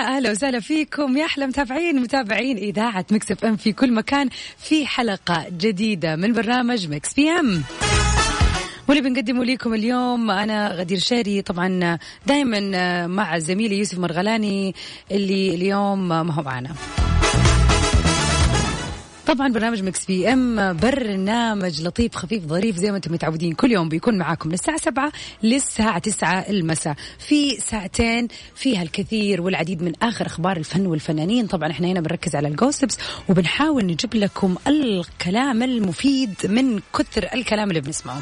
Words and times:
أهلا 0.00 0.30
وسهلا 0.30 0.60
فيكم. 0.60 1.16
يا 1.16 1.24
أحلى 1.24 1.46
متابعين 1.46 2.00
متابعين 2.00 2.56
إذاعة 2.56 3.06
Mix 3.10 3.30
FM 3.32 3.56
في 3.56 3.72
كل 3.72 3.92
مكان 3.92 4.28
في 4.58 4.86
حلقة 4.86 5.46
جديدة 5.50 6.16
من 6.16 6.32
برنامج 6.32 6.88
Mix 6.88 7.14
PM. 7.14 7.62
واللي 8.88 9.02
بنقدمه 9.02 9.44
لكم 9.44 9.74
اليوم 9.74 10.30
أنا 10.30 10.72
غدير 10.72 10.98
الشهري 10.98 11.42
طبعا 11.42 11.98
دائما 12.26 13.06
مع 13.06 13.38
زميلي 13.38 13.78
يوسف 13.78 13.98
مرغلاني 13.98 14.74
اللي 15.10 15.54
اليوم 15.54 16.08
ما 16.08 16.32
هو 16.34 16.42
معنا. 16.42 16.70
طبعا 19.28 19.48
برنامج 19.52 19.82
Mix 19.82 20.04
PM 20.04 20.76
برنامج 20.76 21.82
لطيف 21.82 22.16
خفيف 22.16 22.44
ظريف 22.46 22.76
زي 22.76 22.90
ما 22.90 22.96
أنتم 22.96 23.12
متعودين. 23.12 23.52
كل 23.52 23.72
يوم 23.72 23.88
بيكون 23.88 24.18
معاكم 24.18 24.48
من 24.48 24.54
الساعة 24.54 24.76
سبعة 24.76 25.12
للساعة 25.42 25.98
تسعة 25.98 26.40
المساء. 26.48 26.94
في 27.18 27.56
ساعتين 27.56 28.28
فيها 28.54 28.82
الكثير 28.82 29.40
والعديد 29.40 29.82
من 29.82 29.92
آخر 30.02 30.26
أخبار 30.26 30.56
الفن 30.56 30.86
والفنانين. 30.86 31.46
طبعا 31.46 31.70
إحنا 31.70 31.88
هنا 31.88 32.00
بنركز 32.00 32.36
على 32.36 32.48
الجوسبس 32.48 32.98
وبنحاول 33.28 33.86
نجيب 33.86 34.14
لكم 34.14 34.56
الكلام 34.66 35.62
المفيد 35.62 36.34
من 36.44 36.80
كثر 36.98 37.28
الكلام 37.34 37.68
اللي 37.68 37.80
بنسمعه. 37.80 38.20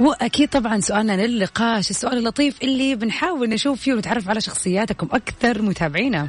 وأكيد 0.00 0.48
طبعا 0.48 0.80
سؤالنا 0.80 1.26
للنقاش 1.26 1.90
السؤال 1.90 2.18
اللطيف 2.18 2.62
اللي 2.62 2.94
بنحاول 2.94 3.48
نشوف 3.48 3.80
فيه 3.80 3.92
ونتعرف 3.92 4.28
على 4.28 4.40
شخصياتكم 4.40 5.08
أكثر 5.12 5.62
متابعينا. 5.62 6.28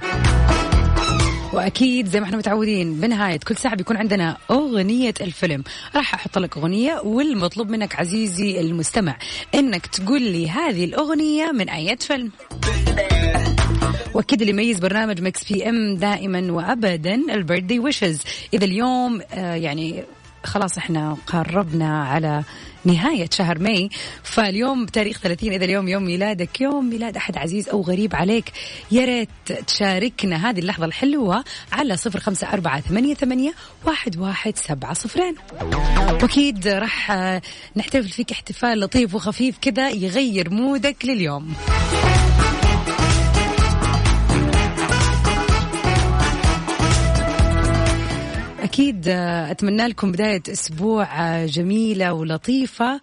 وأكيد 1.56 2.08
زي 2.08 2.20
ما 2.20 2.26
إحنا 2.26 2.38
متعودين 2.38 2.94
بنهاية 3.02 3.40
كل 3.48 3.56
ساعة 3.56 3.76
بيكون 3.76 3.98
عندنا 3.98 4.38
أغنية 4.52 5.14
الفيلم. 5.22 5.64
راح 5.96 6.14
أحط 6.14 6.38
لك 6.38 6.58
أغنية 6.58 7.02
والمطلوب 7.04 7.70
منك 7.70 7.96
عزيزي 7.96 8.60
المستمع 8.60 9.18
إنك 9.56 9.86
تقول 9.86 10.22
لي 10.22 10.50
هذه 10.50 10.86
الأغنية 10.86 11.52
من 11.52 11.70
أي 11.70 11.98
فيلم. 11.98 12.32
وأكيد 14.14 14.42
اللي 14.42 14.54
يميز 14.54 14.80
برنامج 14.80 15.22
Mix 15.22 15.52
PM 15.54 15.96
دائما 15.96 16.52
وابدا 16.52 17.16
ال 17.16 17.23
birthday 17.23 17.80
wishes. 17.80 18.22
إذا 18.54 18.66
اليوم 18.66 19.22
آه 19.34 19.56
يعني 19.56 20.04
خلاص 20.46 20.78
إحنا 20.78 21.18
قربنا 21.28 22.04
على 22.04 22.44
نهاية 22.86 23.30
شهر 23.32 23.60
ماي. 23.60 23.90
فاليوم 24.24 24.86
بتاريخ 24.86 25.20
30 25.20 25.52
إذا 25.52 25.66
اليوم 25.66 25.88
يوم 25.88 26.04
ميلادك 26.04 26.62
يوم 26.62 26.90
ميلاد 26.90 27.18
أحد 27.18 27.38
عزيز 27.38 27.70
أو 27.70 27.82
قريب 27.82 28.16
عليك 28.16 28.52
يا 28.92 29.06
ريت 29.06 29.30
تشاركنا 29.68 30.50
هذه 30.50 30.60
اللحظة 30.60 30.86
الحلوة 30.86 31.44
على 31.72 31.98
صفر 31.98 32.20
خمسة 32.20 32.54
أربعة 32.54 32.82
ثمانية, 32.82 33.14
ثمانية 33.14 33.54
واحد, 33.86 34.18
واحد 34.18 34.58
سبعة 34.58 34.94
صفرين. 34.94 35.36
وأكيد 36.24 36.68
راح 36.68 37.12
نحتفل 37.76 38.10
فيك 38.10 38.32
احتفال 38.32 38.80
لطيف 38.80 39.16
وخفيف 39.16 39.58
كذا 39.62 39.90
يغير 39.90 40.50
مودك 40.50 41.06
لليوم. 41.06 41.54
أكيد 48.76 49.08
أتمنى 49.08 49.88
لكم 49.88 50.12
بداية 50.12 50.44
أسبوع 50.50 51.08
جميلة 51.46 52.14
ولطيفة 52.14 53.02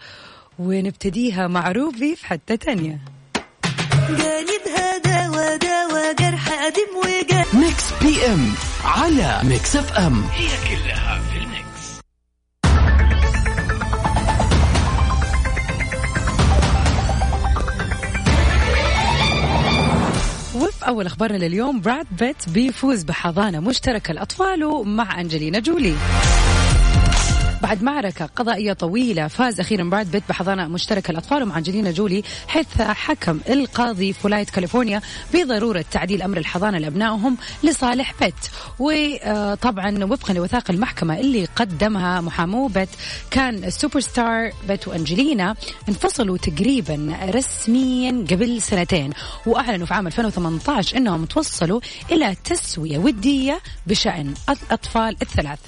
ونبتديها 0.59 1.47
مع 1.49 1.73
روبي 1.73 2.17
في 2.17 2.27
حتة 2.27 2.55
تانية. 2.55 2.99
قالبها 4.09 4.99
دوا 5.05 5.57
دوا 5.57 6.13
جرح 6.13 6.49
قديم 6.65 6.93
وجرح. 6.97 7.55
Mix 7.55 7.85
PM 8.03 8.53
على 8.85 9.41
Mix 9.45 9.77
FM. 9.77 10.25
هي 10.33 10.49
كلها 10.69 11.02
وفي 20.83 20.89
أول 20.89 21.07
أخبارنا 21.07 21.37
لليوم 21.45 21.81
براد 21.81 22.07
بيت 22.19 22.49
بيفوز 22.49 23.03
بحضانة 23.03 23.61
مشتركة 23.61 24.15
لأطفاله 24.15 24.83
مع 24.83 25.21
أنجلينا 25.21 25.59
جولي. 25.59 25.95
بعد 27.63 27.83
معركة 27.83 28.27
قضائية 28.27 28.73
طويلة 28.73 29.29
فاز 29.29 29.61
أخيرا 29.61 29.85
براد 29.85 30.11
بيت 30.11 30.23
بحضانة 30.29 30.69
مشتركة 30.69 31.13
لأطفال 31.13 31.47
مع 31.47 31.59
أنجلينا 31.59 31.91
جولي 31.91 32.23
حيث 32.49 32.83
حكم 32.83 33.41
القاضي 33.49 34.13
في 34.13 34.27
ولاية 34.27 34.45
كاليفورنيا 34.45 35.01
بضرورة 35.35 35.85
تعديل 35.91 36.23
أمر 36.23 36.39
الحضانة 36.39 36.79
لأبنائهم 36.79 37.37
لصالح 37.63 38.15
بيت. 38.21 38.35
وطبعا 38.79 40.05
وفقا 40.05 40.35
لوثائق 40.35 40.71
المحكمة 40.71 41.19
اللي 41.21 41.45
قدمها 41.45 42.21
محامو 42.21 42.67
بيت 42.67 42.89
كان 43.31 43.65
السوبر 43.65 44.01
ستار 44.01 44.53
بيت 44.69 44.89
وأنجلينا 44.89 45.55
انفصلوا 45.89 46.37
تقريبا 46.37 47.17
رسميا 47.35 48.25
قبل 48.31 48.63
سنتين 48.63 49.11
وأعلنوا 49.47 49.87
في 49.87 49.95
عام 49.95 50.07
2018 50.07 50.97
أنهم 50.97 51.25
توصلوا 51.25 51.81
إلى 52.11 52.37
تسوية 52.45 52.99
ودية 52.99 53.61
بشأن 53.87 54.35
الأطفال 54.49 55.17
الثلاث 55.23 55.59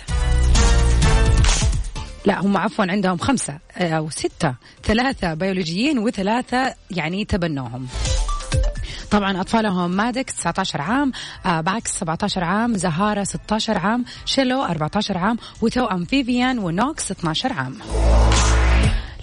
لا 2.24 2.40
هم 2.40 2.56
عفوا 2.56 2.84
عندهم 2.88 3.18
خمسة 3.18 3.58
أو 3.76 4.10
ستة 4.10 4.54
ثلاثة 4.84 5.34
بيولوجيين 5.34 5.98
وثلاثة 5.98 6.74
يعني 6.90 7.24
تبنوهم. 7.24 7.86
طبعا 9.10 9.40
أطفالهم 9.40 9.90
مادكس 9.90 10.34
19 10.36 10.80
عام 10.80 11.12
آه 11.46 11.60
باكس 11.60 11.98
17 11.98 12.44
عام 12.44 12.74
زهارة 12.74 13.24
16 13.24 13.78
عام 13.78 14.04
شيلو 14.24 14.62
14 14.62 15.18
عام 15.18 15.36
وتوأم 15.62 16.04
فيفيان 16.04 16.58
ونوكس 16.58 17.10
12 17.10 17.52
عام. 17.52 17.78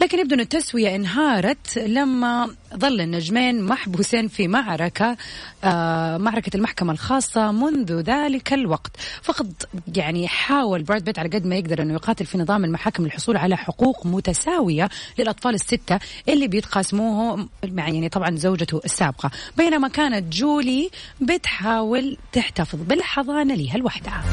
لكن 0.01 0.19
يبدو 0.19 0.35
أن 0.35 0.39
التسوية 0.39 0.95
انهارت 0.95 1.77
لما 1.77 2.49
ظل 2.75 3.01
النجمين 3.01 3.61
محبوسين 3.63 4.27
في 4.27 4.47
معركة 4.47 5.17
آه 5.63 6.17
معركة 6.17 6.57
المحكمة 6.57 6.93
الخاصة 6.93 7.51
منذ 7.51 8.01
ذلك 8.01 8.53
الوقت. 8.53 8.91
فقد 9.21 9.53
يعني 9.95 10.27
حاول 10.27 10.83
براد 10.83 11.03
بيت 11.03 11.19
على 11.19 11.29
قد 11.29 11.45
ما 11.45 11.55
يقدر 11.55 11.81
أنه 11.81 11.93
يقاتل 11.93 12.25
في 12.25 12.37
نظام 12.37 12.65
المحاكم 12.65 13.03
للحصول 13.03 13.37
على 13.37 13.57
حقوق 13.57 14.05
متساوية 14.05 14.89
للأطفال 15.19 15.53
الستة 15.53 15.99
اللي 16.29 16.47
بيتقاسموه 16.47 17.47
مع 17.65 17.89
يعني 17.89 18.09
طبعا 18.09 18.35
زوجته 18.35 18.81
السابقة. 18.85 19.31
بينما 19.57 19.87
كانت 19.87 20.33
جولي 20.33 20.89
بتحاول 21.21 22.17
تحتفظ 22.31 22.79
بالحضانة 22.81 23.53
لها 23.55 23.77
لوحدها 23.77 24.23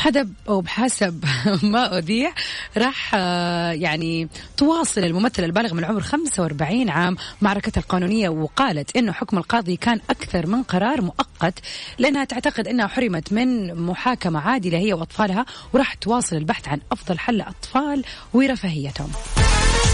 بحسب 0.00 0.34
أو 0.48 0.60
بحسب 0.60 1.24
ما 1.62 1.98
أذيع 1.98 2.32
راح 2.76 3.14
يعني 3.74 4.28
تواصل 4.56 5.00
الممثل 5.00 5.44
البالغ 5.44 5.74
من 5.74 5.78
العمر 5.78 6.00
45 6.00 6.90
عام 6.90 7.16
معركة 7.40 7.78
القانونية 7.78 8.28
وقالت 8.28 8.96
إنه 8.96 9.12
حكم 9.12 9.38
القاضي 9.38 9.76
كان 9.76 10.00
أكثر 10.10 10.46
من 10.46 10.62
قرار 10.62 11.00
مؤقت 11.00 11.58
لأنها 11.98 12.24
تعتقد 12.24 12.68
أنها 12.68 12.86
حرمت 12.86 13.32
من 13.32 13.74
محاكمة 13.74 14.40
عادلة 14.40 14.78
هي 14.78 14.92
وأطفالها 14.92 15.46
وراح 15.72 15.94
تواصل 15.94 16.36
البحث 16.36 16.68
عن 16.68 16.80
أفضل 16.92 17.18
حل 17.18 17.36
لأطفال 17.36 18.04
ورفاهيتهم. 18.34 19.10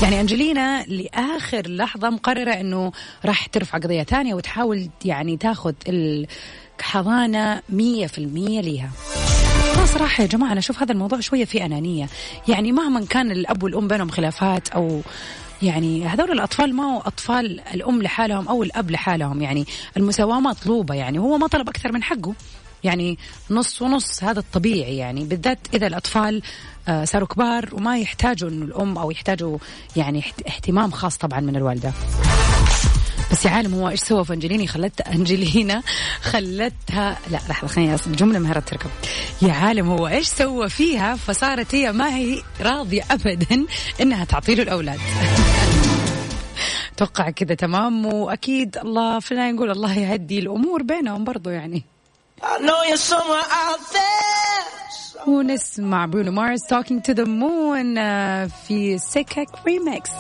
يعني 0.03 0.21
أنجلينا 0.21 0.85
لآخر 0.85 1.69
لحظة 1.69 2.11
مقررة 2.11 2.53
أنه 2.53 2.93
راح 3.25 3.47
ترفع 3.47 3.79
قضية 3.79 4.03
ثانية 4.03 4.35
وتحاول 4.35 4.89
يعني 5.05 5.37
تاخذ 5.37 5.75
الحضانة 5.89 7.63
مية 7.69 8.07
في 8.07 8.19
صراحة 9.87 10.23
يا 10.23 10.29
جماعة 10.29 10.53
أنا 10.53 10.59
أشوف 10.59 10.83
هذا 10.83 10.93
الموضوع 10.93 11.21
شوية 11.21 11.45
فيه 11.45 11.65
أنانية. 11.67 12.09
يعني 12.49 12.73
مهما 12.73 13.05
كان 13.05 13.31
الأب 13.31 13.63
والأم 13.63 13.89
بينهم 13.89 14.09
خلافات 14.09 14.69
أو 14.69 15.01
يعني 15.63 16.07
هذول 16.07 16.33
الأطفال 16.33 16.75
ما 16.75 16.85
هو 16.85 17.01
أطفال 17.01 17.61
الأم 17.75 18.03
لحالهم 18.03 18.49
أو 18.49 18.63
الأب 18.63 18.91
لحالهم. 18.91 19.43
يعني 19.43 19.67
المساواة 19.97 20.41
مطلوبة 20.41 20.95
يعني 20.95 21.19
هو 21.19 21.39
ما 21.39 21.47
طلب 21.47 21.69
أكثر 21.69 21.93
من 21.93 22.03
حقه. 22.03 22.35
يعني 22.85 23.19
نص 23.51 23.83
ونص 23.83 24.25
هذا 24.25 24.39
الطبيعي 24.39 24.97
يعني. 24.97 25.25
بالذات 25.25 25.59
إذا 25.75 25.87
الأطفال 25.87 26.43
صاروا 27.05 27.29
كبار 27.29 27.69
وما 27.73 27.99
يحتاجوا 27.99 28.49
إنه 28.51 28.65
الأم 28.65 28.99
أو 28.99 29.11
يحتاجوا 29.11 29.59
يعني 29.97 30.25
اهتمام 30.49 30.91
خاص 30.91 31.17
طبعا 31.17 31.41
من 31.41 31.57
الوالدة. 31.57 31.93
بس 33.31 33.45
يا 33.45 33.51
عالم 33.51 33.75
هو 33.75 33.89
إيش 33.89 34.01
سوى 34.01 34.25
في 34.25 34.33
أنجليني؟ 34.33 34.67
خلتها 34.67 35.15
أنجلينا 35.15 35.83
خلتها 36.33 37.19
لا 37.31 37.39
لحظة 37.49 37.69
خليني 37.69 37.97
الجمله 38.07 38.39
مهرت 38.39 38.69
تركب. 38.69 38.91
يا 39.43 39.53
عالم 39.53 39.89
هو 39.89 40.09
إيش 40.09 40.27
سوى 40.27 40.69
فيها؟ 40.69 41.17
فصارت 41.17 41.75
هي 41.75 41.93
ما 41.93 42.17
هي 42.17 42.43
راضية 42.61 43.05
ابدا 43.11 43.67
إنها 44.01 44.25
تعطي 44.25 44.55
له 44.55 44.63
الأولاد. 44.63 45.01
توقع 46.97 47.31
كذا 47.31 47.55
تمام 47.55 48.07
وأكيد 48.07 48.79
الله 48.79 49.21
فينا 49.21 49.53
نقول 49.53 49.71
الله 49.71 49.99
يهدي 49.99 50.39
الأمور 50.39 50.83
بينهم 50.83 51.25
برضو 51.25 51.51
يعني. 51.51 51.85
I 52.43 52.59
know 52.59 52.83
you're 52.89 52.97
somewhere 52.97 53.49
out 53.51 53.81
there. 53.93 54.46
ونسمع 55.29 56.07
برونو 56.07 56.33
مارس 56.33 56.61
to 56.75 57.15
the 57.15 57.27
Moon 57.27 57.99
آه، 57.99 58.47
في 58.47 58.99
Sickick 58.99 59.49
remix 59.67 60.11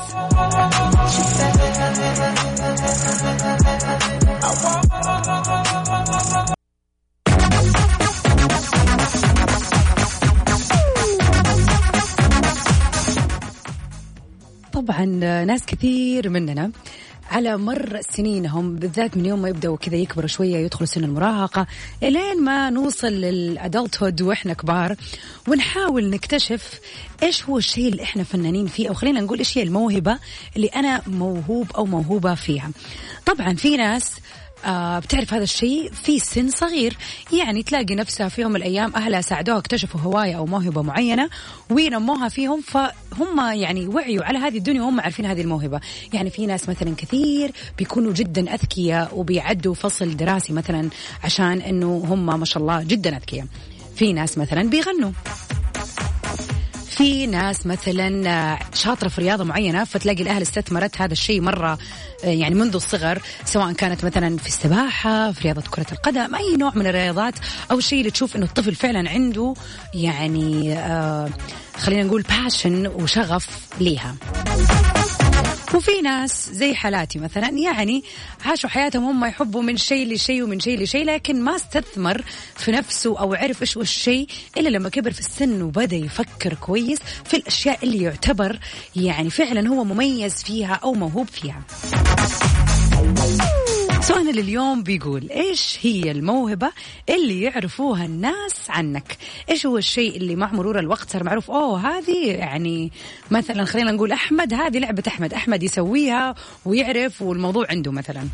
طبعا 14.72 15.04
ناس 15.44 15.66
كثير 15.66 16.28
مننا 16.28 16.70
على 17.30 17.56
مر 17.56 18.00
سنينهم 18.10 18.76
بالذات 18.76 19.16
من 19.16 19.26
يوم 19.26 19.42
ما 19.42 19.48
يبدأوا 19.48 19.76
كذا 19.76 19.96
يكبروا 19.96 20.26
شوية 20.28 20.56
يدخلوا 20.56 20.86
سن 20.86 21.04
المراهقة 21.04 21.66
إلين 22.02 22.44
ما 22.44 22.70
نوصل 22.70 23.06
للأدلتهود 23.08 24.22
وإحنا 24.22 24.52
كبار 24.52 24.96
ونحاول 25.48 26.10
نكتشف 26.10 26.80
إيش 27.22 27.44
هو 27.44 27.58
الشيء 27.58 27.88
اللي 27.88 28.02
إحنا 28.02 28.22
فنانين 28.22 28.66
فيه 28.66 28.88
أو 28.88 28.94
خلينا 28.94 29.20
نقول 29.20 29.38
إيش 29.38 29.58
هي 29.58 29.62
الموهبة 29.62 30.18
اللي 30.56 30.66
أنا 30.66 31.02
موهوب 31.06 31.72
أو 31.72 31.86
موهوبة 31.86 32.34
فيها. 32.34 32.70
طبعا 33.26 33.54
في 33.54 33.76
ناس 33.76 34.16
بتعرف 34.98 35.34
هذا 35.34 35.42
الشيء؟ 35.42 35.90
في 35.92 36.18
سن 36.18 36.48
صغير. 36.48 36.96
يعني 37.32 37.62
تلاقي 37.62 37.94
نفسها 37.94 38.28
في 38.28 38.40
يوم 38.40 38.50
من 38.50 38.56
الأيام 38.56 38.92
أهلها 38.96 39.20
ساعدوها 39.20 39.58
اكتشفوا 39.58 40.00
هواية 40.00 40.36
أو 40.36 40.46
موهبة 40.46 40.82
معينة 40.82 41.28
ونموها 41.70 42.28
فيهم 42.28 42.60
فهم 42.60 43.38
يعني 43.52 43.86
وعيوا 43.86 44.24
على 44.24 44.38
هذه 44.38 44.58
الدنيا 44.58 44.82
وهم 44.82 45.00
عارفين 45.00 45.26
هذه 45.26 45.40
الموهبة. 45.40 45.80
يعني 46.12 46.30
في 46.30 46.46
ناس 46.46 46.68
مثلا 46.68 46.94
كثير 46.96 47.52
بيكونوا 47.78 48.12
جدا 48.12 48.54
أذكياء 48.54 49.18
وبيعدوا 49.18 49.74
فصل 49.74 50.16
دراسي 50.16 50.52
مثلا 50.52 50.90
عشان 51.24 51.60
أنه 51.60 52.04
هم 52.08 52.40
ما 52.40 52.44
شاء 52.44 52.62
الله 52.62 52.82
جدا 52.82 53.16
أذكياء. 53.16 53.46
في 53.96 54.12
ناس 54.12 54.38
مثلا 54.38 54.70
بيغنوا. 54.70 55.10
في 56.96 57.26
ناس 57.26 57.66
مثلا 57.66 58.30
آه، 58.30 58.58
شاطرة 58.74 59.08
في 59.08 59.20
رياضة 59.20 59.44
معينة 59.44 59.84
فتلاقي 59.84 60.22
الأهل 60.22 60.42
استثمرت 60.42 61.00
هذا 61.00 61.12
الشيء 61.12 61.40
مرة 61.40 61.78
آه، 62.24 62.28
يعني 62.28 62.54
منذ 62.54 62.74
الصغر 62.74 63.22
سواء 63.44 63.72
كانت 63.72 64.04
مثلا 64.04 64.36
في 64.36 64.46
السباحة 64.46 65.32
في 65.32 65.44
رياضة 65.44 65.62
كرة 65.70 65.86
القدم 65.92 66.34
أي 66.34 66.56
نوع 66.56 66.72
من 66.74 66.86
الرياضات 66.86 67.34
أو 67.70 67.78
الشيء 67.78 67.98
اللي 67.98 68.10
تشوف 68.10 68.36
إنه 68.36 68.44
الطفل 68.44 68.74
فعلا 68.74 69.10
عنده 69.10 69.54
يعني 69.94 70.78
آه 70.78 71.28
خلينا 71.78 72.02
نقول 72.02 72.22
باشن 72.22 72.86
وشغف 72.86 73.48
ليها. 73.80 74.14
وفي 75.74 76.00
ناس 76.02 76.50
زي 76.52 76.74
حالاتي 76.74 77.18
مثلا 77.18 77.48
يعني 77.48 78.04
عاشوا 78.44 78.70
حياتهم 78.70 79.04
هم 79.04 79.24
يحبوا 79.24 79.62
من 79.62 79.76
شيء 79.76 80.14
لشيء 80.14 80.42
ومن 80.42 80.60
شيء 80.60 80.82
لشيء 80.82 81.04
لكن 81.04 81.42
ما 81.42 81.56
استثمر 81.56 82.22
في 82.56 82.72
نفسه 82.72 83.20
أو 83.20 83.34
عرف 83.34 83.62
إيش 83.62 83.76
الشيء 83.76 84.26
إلا 84.56 84.68
لما 84.68 84.88
كبر 84.88 85.12
في 85.12 85.20
السن 85.20 85.62
وبدأ 85.62 85.96
يفكر 85.96 86.54
كويس 86.54 86.98
في 87.24 87.36
الأشياء 87.36 87.78
اللي 87.82 88.02
يعتبر 88.02 88.58
يعني 88.96 89.30
فعلا 89.30 89.68
هو 89.68 89.84
مميز 89.84 90.42
فيها 90.42 90.74
أو 90.74 90.92
موهوب 90.92 91.28
فيها. 91.28 91.62
سؤالنا 94.00 94.30
لليوم 94.30 94.82
بيقول 94.82 95.30
إيش 95.30 95.78
هي 95.82 96.10
الموهبة 96.10 96.70
اللي 97.08 97.42
يعرفوها 97.42 98.04
الناس 98.04 98.54
عنك؟ 98.68 99.16
إيش 99.50 99.66
هو 99.66 99.78
الشيء 99.78 100.16
اللي 100.16 100.36
مع 100.36 100.52
مرور 100.52 100.78
الوقت 100.78 101.10
صار 101.10 101.24
معروف؟ 101.24 101.50
أوه 101.50 101.88
هذه 101.88 102.26
يعني 102.26 102.92
مثلا 103.30 103.64
خلينا 103.64 103.92
نقول 103.92 104.12
أحمد 104.12 104.54
هذه 104.54 104.78
لعبة 104.78 105.02
أحمد. 105.08 105.34
أحمد 105.34 105.62
يسويها 105.62 106.34
ويعرف 106.64 107.22
والموضوع 107.22 107.66
عنده 107.70 107.92
مثلا. 107.92 108.28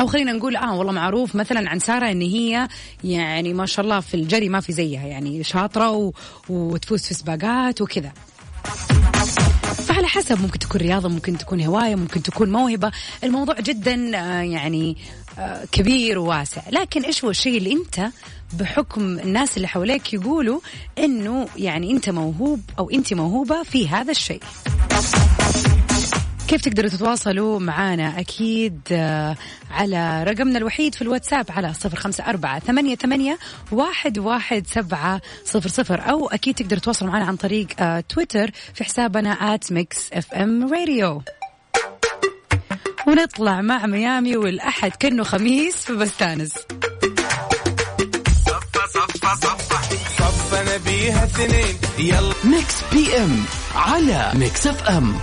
أو 0.00 0.06
خلينا 0.06 0.32
نقول 0.32 0.56
آه 0.56 0.78
والله 0.78 0.92
معروف 0.92 1.34
مثلا 1.34 1.70
عن 1.70 1.78
سارة 1.78 2.10
إن 2.10 2.20
هي 2.20 2.68
يعني 3.04 3.54
ما 3.54 3.66
شاء 3.66 3.84
الله 3.84 4.00
في 4.00 4.14
الجري 4.14 4.48
ما 4.48 4.60
في 4.60 4.72
زيها 4.72 5.06
يعني 5.06 5.44
شاطرة 5.44 5.90
و... 5.90 6.12
وتفوز 6.48 7.02
في 7.02 7.14
سباقات 7.14 7.80
وكذا. 7.80 8.12
فعلى 9.72 10.06
حسب 10.06 10.42
ممكن 10.42 10.58
تكون 10.58 10.80
رياضة 10.80 11.08
ممكن 11.08 11.38
تكون 11.38 11.60
هواية 11.60 11.94
ممكن 11.94 12.22
تكون 12.22 12.52
موهبة. 12.52 12.92
الموضوع 13.24 13.60
جدا 13.60 14.16
آه، 14.16 14.42
يعني 14.42 14.96
آه، 15.38 15.64
كبير 15.72 16.18
وواسع. 16.18 16.62
لكن 16.70 17.02
إيش 17.02 17.24
هو 17.24 17.30
الشيء 17.30 17.58
اللي 17.58 17.72
أنت 17.72 18.10
بحكم 18.52 19.18
الناس 19.18 19.56
اللي 19.56 19.68
حواليك 19.68 20.14
يقولوا 20.14 20.60
أنه 20.98 21.48
يعني 21.56 21.90
أنت 21.90 22.10
موهوب 22.10 22.60
أو 22.78 22.90
أنت 22.90 23.14
موهوبة 23.14 23.62
في 23.62 23.88
هذا 23.88 24.10
الشيء؟ 24.10 24.42
كيف 26.52 26.60
تقدروا 26.60 26.90
تتواصلوا 26.90 27.58
معنا 27.58 28.20
أكيد 28.20 28.80
آه، 28.92 29.36
على 29.70 30.24
رقمنا 30.24 30.58
الوحيد 30.58 30.94
في 30.94 31.02
الواتساب 31.02 31.46
على 31.50 31.74
صفر 31.74 31.96
خمسة 31.96 32.24
أربعة 32.24 32.58
ثمانية, 32.58 32.96
ثمانية 32.96 33.38
واحد, 33.70 34.18
واحد 34.18 34.66
سبعة 34.66 35.20
صفر 35.44 35.68
صفر. 35.68 36.10
أو 36.10 36.28
أكيد 36.28 36.54
تقدروا 36.54 36.80
تتواصلوا 36.80 37.10
معنا 37.10 37.24
عن 37.24 37.36
طريق 37.36 37.66
آه، 37.78 38.00
تويتر 38.00 38.50
في 38.74 38.84
حسابنا 38.84 39.30
at 39.30 39.72
Mix 39.72 40.12
FM 40.12 40.72
Radio 40.72 41.22
ونطلع 43.06 43.60
مع 43.60 43.86
ميامي 43.86 44.36
والأحد 44.36 44.90
كأنه 44.90 45.24
خميس 45.24 45.76
في 45.76 45.92
بستانس. 45.92 46.54
صفنا 50.18 50.76
بيها 50.76 51.24
اثنين 51.24 51.76
يلا 51.98 52.34
Mix 52.44 52.74
PM 52.92 53.44
على 53.74 54.32
Mix 54.34 54.66
FM. 54.66 55.14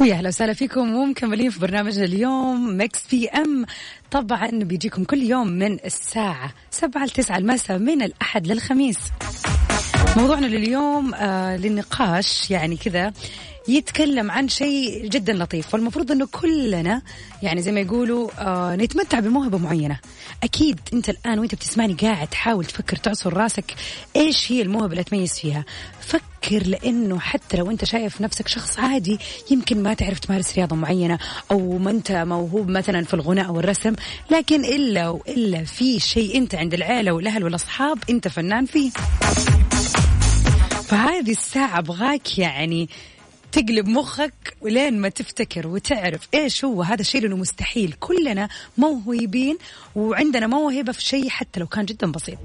ويا 0.00 0.14
أهلا 0.14 0.28
وسهلا 0.28 0.52
فيكم 0.52 0.94
ومكملين 0.94 1.50
في 1.50 1.60
برنامجنا 1.60 2.04
اليوم 2.04 2.80
Mix 2.80 3.02
PM 3.10 3.66
طبعا 4.10 4.50
بيجيكم 4.50 5.04
كل 5.04 5.22
يوم 5.22 5.46
من 5.48 5.78
الساعة 5.84 6.52
7 6.70 7.04
ل 7.04 7.10
9 7.10 7.38
المساء 7.38 7.78
من 7.78 8.02
الأحد 8.02 8.46
للخميس. 8.46 8.98
موضوعنا 10.16 10.46
لليوم 10.46 11.14
آه 11.14 11.56
للنقاش 11.56 12.50
يعني 12.50 12.76
كذا 12.76 13.12
يتكلم 13.68 14.30
عن 14.30 14.48
شيء 14.48 15.08
جدا 15.08 15.32
لطيف 15.32 15.74
والمفروض 15.74 16.12
إنه 16.12 16.26
كلنا 16.26 17.02
يعني 17.42 17.62
زي 17.62 17.72
ما 17.72 17.80
يقولوا 17.80 18.30
آه 18.38 18.76
نتمتع 18.76 19.20
بموهبة 19.20 19.58
معينة. 19.58 19.98
أكيد 20.42 20.80
أنت 20.92 21.08
الآن 21.08 21.38
وأنت 21.38 21.54
بتسمعني 21.54 21.94
قاعد 21.94 22.28
تحاول 22.28 22.64
تفكر 22.64 22.96
تعصر 22.96 23.32
راسك 23.32 23.74
إيش 24.16 24.52
هي 24.52 24.62
الموهبة 24.62 24.92
اللي 24.92 25.04
تميز 25.04 25.38
فيها؟ 25.38 25.64
فكر 26.00 26.66
لأنه 26.66 27.18
حتى 27.18 27.56
لو 27.56 27.70
أنت 27.70 27.84
شايف 27.84 28.20
نفسك 28.20 28.48
شخص 28.48 28.78
عادي 28.78 29.18
يمكن 29.50 29.82
ما 29.82 29.94
تعرف 29.94 30.18
تمارس 30.18 30.58
رياضة 30.58 30.76
معينة 30.76 31.18
أو 31.50 31.78
ما 31.78 31.90
أنت 31.90 32.12
موهوب 32.12 32.68
مثلا 32.68 33.04
في 33.04 33.14
الغناء 33.14 33.46
أو 33.46 33.60
الرسم 33.60 33.94
لكن 34.30 34.64
إلا 34.64 35.08
وإلا 35.08 35.64
في 35.64 36.00
شيء 36.00 36.38
أنت 36.38 36.54
عند 36.54 36.74
العيلة 36.74 37.12
والأهل 37.12 37.44
والأصحاب 37.44 37.98
أنت 38.10 38.28
فنان 38.28 38.66
فيه. 38.66 38.90
فهذه 40.88 41.30
الساعة 41.30 41.78
أبغاك 41.78 42.38
يعني 42.38 42.88
تقلب 43.52 43.88
مخك 43.88 44.56
ولين 44.60 45.00
ما 45.00 45.08
تفتكر 45.08 45.66
وتعرف 45.66 46.28
إيش 46.34 46.64
هو 46.64 46.82
هذا 46.82 47.00
الشيء 47.00 47.22
لأنه 47.22 47.36
مستحيل. 47.36 47.94
كلنا 48.00 48.48
موهوبين 48.78 49.58
وعندنا 49.94 50.46
موهبة 50.46 50.92
في 50.92 51.02
شيء 51.02 51.28
حتى 51.28 51.60
لو 51.60 51.66
كان 51.66 51.84
جدا 51.84 52.12
بسيط. 52.12 52.38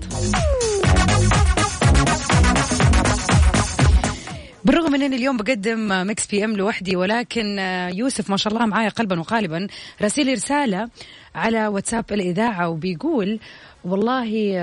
بالرغم 4.65 4.91
من 4.91 5.01
اني 5.01 5.15
اليوم 5.15 5.37
بقدم 5.37 6.07
Mix 6.07 6.27
PM 6.27 6.55
لوحدي 6.55 6.95
ولكن 6.95 7.59
يوسف 7.93 8.29
ما 8.29 8.37
شاء 8.37 8.53
الله 8.53 8.65
معايا 8.65 8.89
قلبا 8.89 9.19
وقالبا 9.19 9.67
راسل 10.01 10.33
رسالة 10.33 10.89
على 11.35 11.67
واتساب 11.67 12.05
الإذاعة 12.11 12.69
وبيقول 12.69 13.39
والله 13.85 14.53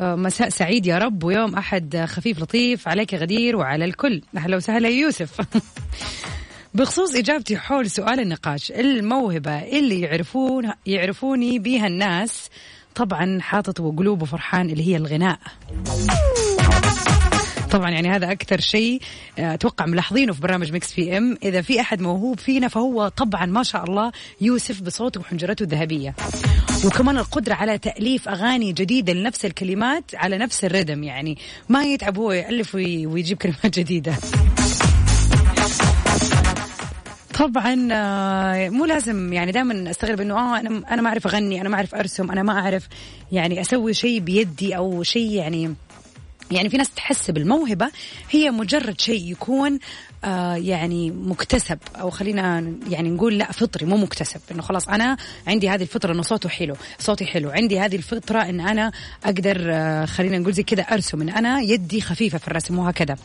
مساء 0.00 0.48
سعيد 0.48 0.86
يا 0.86 0.98
رب 0.98 1.24
ويوم 1.24 1.54
أحد 1.54 2.04
خفيف 2.08 2.38
لطيف 2.40 2.88
عليك 2.88 3.14
غدير 3.14 3.56
وعلى 3.56 3.84
الكل. 3.84 4.22
أهلا 4.36 4.56
وسهلا 4.56 4.88
يا 4.88 5.00
يوسف. 5.00 5.40
بخصوص 6.74 7.14
إجابتي 7.14 7.56
حول 7.56 7.90
سؤال 7.90 8.20
النقاش 8.20 8.72
الموهبة 8.72 9.58
اللي 9.58 10.00
يعرفون 10.00 10.72
يعرفوني 10.86 11.58
بيها 11.58 11.86
الناس 11.86 12.50
طبعا 12.94 13.40
حاطط 13.40 13.80
وقلوبه 13.80 14.26
فرحان 14.26 14.70
اللي 14.70 14.88
هي 14.88 14.96
الغناء. 14.96 15.38
طبعا 17.70 17.90
يعني 17.90 18.08
هذا 18.08 18.32
أكثر 18.32 18.60
شيء 18.60 19.00
آه، 19.38 19.54
أتوقع 19.54 19.86
ملاحظينه 19.86 20.32
في 20.32 20.40
برنامج 20.40 20.72
مكس 20.72 20.92
في 20.92 21.18
إم. 21.18 21.38
إذا 21.42 21.62
في 21.62 21.80
أحد 21.80 22.00
موهوب 22.00 22.38
فينا 22.38 22.68
فهو 22.68 23.08
طبعا 23.08 23.46
ما 23.46 23.62
شاء 23.62 23.84
الله 23.84 24.12
يوسف 24.40 24.80
بصوته 24.82 25.20
وحنجرته 25.20 25.62
الذهبية. 25.62 26.14
وكمان 26.86 27.18
القدرة 27.18 27.54
على 27.54 27.78
تأليف 27.78 28.28
أغاني 28.28 28.72
جديدة 28.72 29.12
لنفس 29.12 29.44
الكلمات 29.44 30.04
على 30.14 30.38
نفس 30.38 30.64
الردم 30.64 31.02
يعني 31.02 31.38
ما 31.68 31.84
يتعب 31.84 32.18
هو 32.18 32.32
يألف 32.32 32.74
وي- 32.74 33.06
ويجيب 33.06 33.38
كلمات 33.38 33.78
جديدة. 33.78 34.14
طبعا 37.38 37.88
آه، 37.92 38.68
مو 38.68 38.84
لازم 38.84 39.32
يعني 39.32 39.52
دائما 39.52 39.90
أستغرب 39.90 40.20
إنه 40.20 40.34
آه 40.34 40.60
أنا 40.60 40.82
أنا 40.90 41.02
ما 41.02 41.08
أعرف 41.08 41.26
أغني 41.26 41.60
أنا 41.60 41.68
ما 41.68 41.74
أعرف 41.76 41.94
أرسم 41.94 42.30
أنا 42.30 42.42
ما 42.42 42.52
أعرف 42.58 42.88
يعني 43.32 43.60
أسوي 43.60 43.94
شيء 43.94 44.20
بيدي 44.20 44.76
أو 44.76 45.02
شيء 45.02 45.30
يعني 45.30 45.74
يعني 46.50 46.70
في 46.70 46.76
ناس 46.76 46.90
تحس 46.90 47.30
بالموهبة 47.30 47.90
هي 48.30 48.50
مجرد 48.50 49.00
شيء 49.00 49.30
يكون 49.32 49.78
آه 50.24 50.54
يعني 50.54 51.10
مكتسب 51.10 51.78
أو 52.00 52.10
خلينا 52.10 52.74
يعني 52.88 53.10
نقول 53.10 53.38
لا 53.38 53.52
فطري 53.52 53.86
مو 53.86 53.96
مكتسب. 53.96 54.40
إنه 54.52 54.62
خلاص 54.62 54.88
أنا 54.88 55.16
عندي 55.46 55.68
هذه 55.68 55.82
الفطرة 55.82 56.12
إنه 56.12 56.22
صوته 56.22 56.48
حلو 56.48 56.76
صوتي 56.98 57.26
حلو. 57.26 57.50
عندي 57.50 57.80
هذه 57.80 57.96
الفطرة 57.96 58.38
إن 58.40 58.60
أنا 58.60 58.92
أقدر 59.24 59.56
آه 59.70 60.04
خلينا 60.04 60.38
نقول 60.38 60.52
زي 60.52 60.62
كذا 60.62 60.82
أرسم 60.82 61.22
إن 61.22 61.28
أنا 61.28 61.60
يدي 61.60 62.00
خفيفة 62.00 62.38
في 62.38 62.48
الرسم 62.48 62.78
وهكذا 62.78 63.16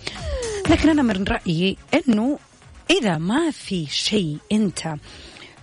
لكن 0.69 0.89
أنا 0.89 1.01
من 1.01 1.23
رأيي 1.23 1.77
إنه 1.93 2.39
إذا 3.01 3.17
ما 3.17 3.51
في 3.51 3.85
شيء 3.91 4.37
أنت 4.51 4.95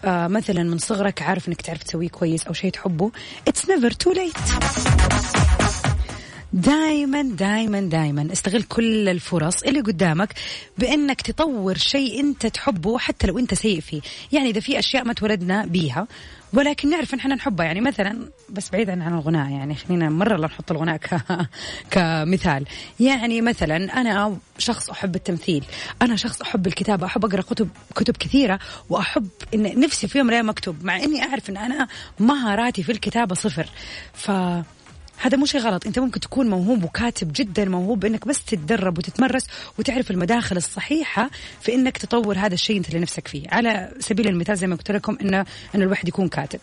آه 0.04 0.26
مثلا 0.26 0.62
من 0.62 0.78
صغرك 0.78 1.22
عارف 1.22 1.48
إنك 1.48 1.60
تعرف 1.62 1.82
تسويه 1.82 2.08
كويس 2.08 2.46
أو 2.46 2.52
شيء 2.52 2.70
تحبه 2.70 3.10
it's 3.48 3.70
never 3.70 3.90
too 3.90 4.12
late 4.12 4.36
دايما 6.52 7.22
دايما 7.22 7.80
دايما 7.80 8.28
استغل 8.32 8.62
كل 8.62 9.08
الفرص 9.08 9.62
اللي 9.62 9.80
قدامك 9.80 10.34
بإنك 10.78 11.20
تطور 11.20 11.76
شيء 11.76 12.20
أنت 12.20 12.46
تحبه 12.46 12.98
حتى 12.98 13.26
لو 13.26 13.38
أنت 13.38 13.54
سيء 13.54 13.80
فيه. 13.80 14.00
يعني 14.32 14.50
إذا 14.50 14.60
في 14.60 14.78
أشياء 14.78 15.04
ما 15.04 15.12
تولدنا 15.12 15.66
بيها 15.66 16.06
ولكن 16.52 16.90
نعرف 16.90 17.14
إن 17.14 17.18
إحنا 17.18 17.34
نحبها. 17.34 17.66
يعني 17.66 17.80
مثلا 17.80 18.28
بس 18.50 18.70
بعيدا 18.70 19.04
عن 19.04 19.14
الغناء 19.14 19.50
يعني 19.50 19.74
خلينا 19.74 20.10
مرة 20.10 20.36
لا 20.36 20.46
نحط 20.46 20.70
الغناء 20.70 20.96
ك... 20.96 21.20
كمثال. 21.92 22.64
يعني 23.00 23.40
مثلا 23.40 24.00
أنا 24.00 24.36
شخص 24.58 24.90
أحب 24.90 25.14
التمثيل. 25.14 25.64
أنا 26.02 26.16
شخص 26.16 26.42
أحب 26.42 26.66
الكتابة 26.66 27.06
أحب 27.06 27.24
أقرأ 27.24 27.42
كتب 27.42 27.68
كتب 27.94 28.16
كثيرة 28.16 28.58
وأحب 28.90 29.28
إن 29.54 29.80
نفسي 29.80 30.08
في 30.08 30.18
يوم 30.18 30.26
من 30.26 30.48
أكتب 30.48 30.84
مع 30.84 30.96
إني 30.96 31.22
أعرف 31.22 31.50
إن 31.50 31.56
أنا 31.56 31.88
مهاراتي 32.20 32.82
في 32.82 32.92
الكتابة 32.92 33.34
صفر. 33.34 33.66
ف 34.14 34.30
هذا 35.22 35.36
مو 35.36 35.46
شيء 35.46 35.60
غلط. 35.60 35.86
أنت 35.86 35.98
ممكن 35.98 36.20
تكون 36.20 36.50
موهوب 36.50 36.84
وكاتب 36.84 37.32
جدا 37.32 37.64
موهوب 37.64 38.04
إنك 38.04 38.28
بس 38.28 38.44
تتدرب 38.44 38.98
وتتمرس 38.98 39.46
وتعرف 39.78 40.10
المداخل 40.10 40.56
الصحيحة 40.56 41.30
في 41.60 41.74
إنك 41.74 41.98
تطور 41.98 42.38
هذا 42.38 42.54
الشيء 42.54 42.76
أنت 42.76 42.88
اللي 42.88 43.00
نفسك 43.00 43.28
فيه. 43.28 43.48
على 43.48 43.92
سبيل 43.98 44.28
المثال 44.28 44.56
زي 44.56 44.66
ما 44.66 44.76
قلت 44.76 44.90
لكم 44.90 45.18
انه 45.20 45.46
إنه 45.74 45.84
الواحد 45.84 46.08
يكون 46.08 46.28
كاتب. 46.28 46.60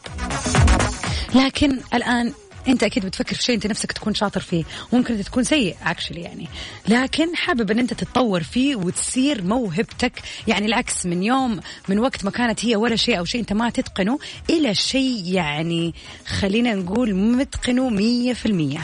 لكن 1.36 1.80
الآن 1.94 2.34
انت 2.70 2.84
أكيد 2.84 3.06
بتفكر 3.06 3.36
في 3.36 3.44
شيء 3.44 3.56
انت 3.56 3.68
نفسك 3.68 3.92
تكون 3.92 4.14
شاطر 4.14 4.40
فيه 4.40 4.64
ممكن 4.94 5.24
تكون 5.24 5.44
سيء 5.44 5.76
اكشلي 5.86 6.22
يعني. 6.22 6.48
لكن 6.88 7.36
حابب 7.36 7.72
إن 7.72 7.80
أنت 7.80 7.94
تتطور 7.94 8.44
فيه 8.44 8.76
وتصير 8.76 9.44
موهبتك 9.44 10.22
يعني 10.48 10.66
العكس 10.66 11.06
من 11.06 11.24
يوم 11.24 11.60
من 11.90 12.00
وقت 12.00 12.26
ما 12.26 12.32
كانت 12.32 12.66
هي 12.66 12.76
ولا 12.76 12.96
شيء 12.96 13.20
أو 13.20 13.26
شيء 13.26 13.42
أنت 13.42 13.54
ما 13.54 13.70
تتقنه 13.70 14.20
إلى 14.50 14.76
شيء 14.76 15.24
يعني 15.26 15.94
خلينا 16.26 16.74
نقول 16.74 17.16
متقنه 17.16 17.90
مية 17.90 18.34
في 18.34 18.46
المية. 18.46 18.80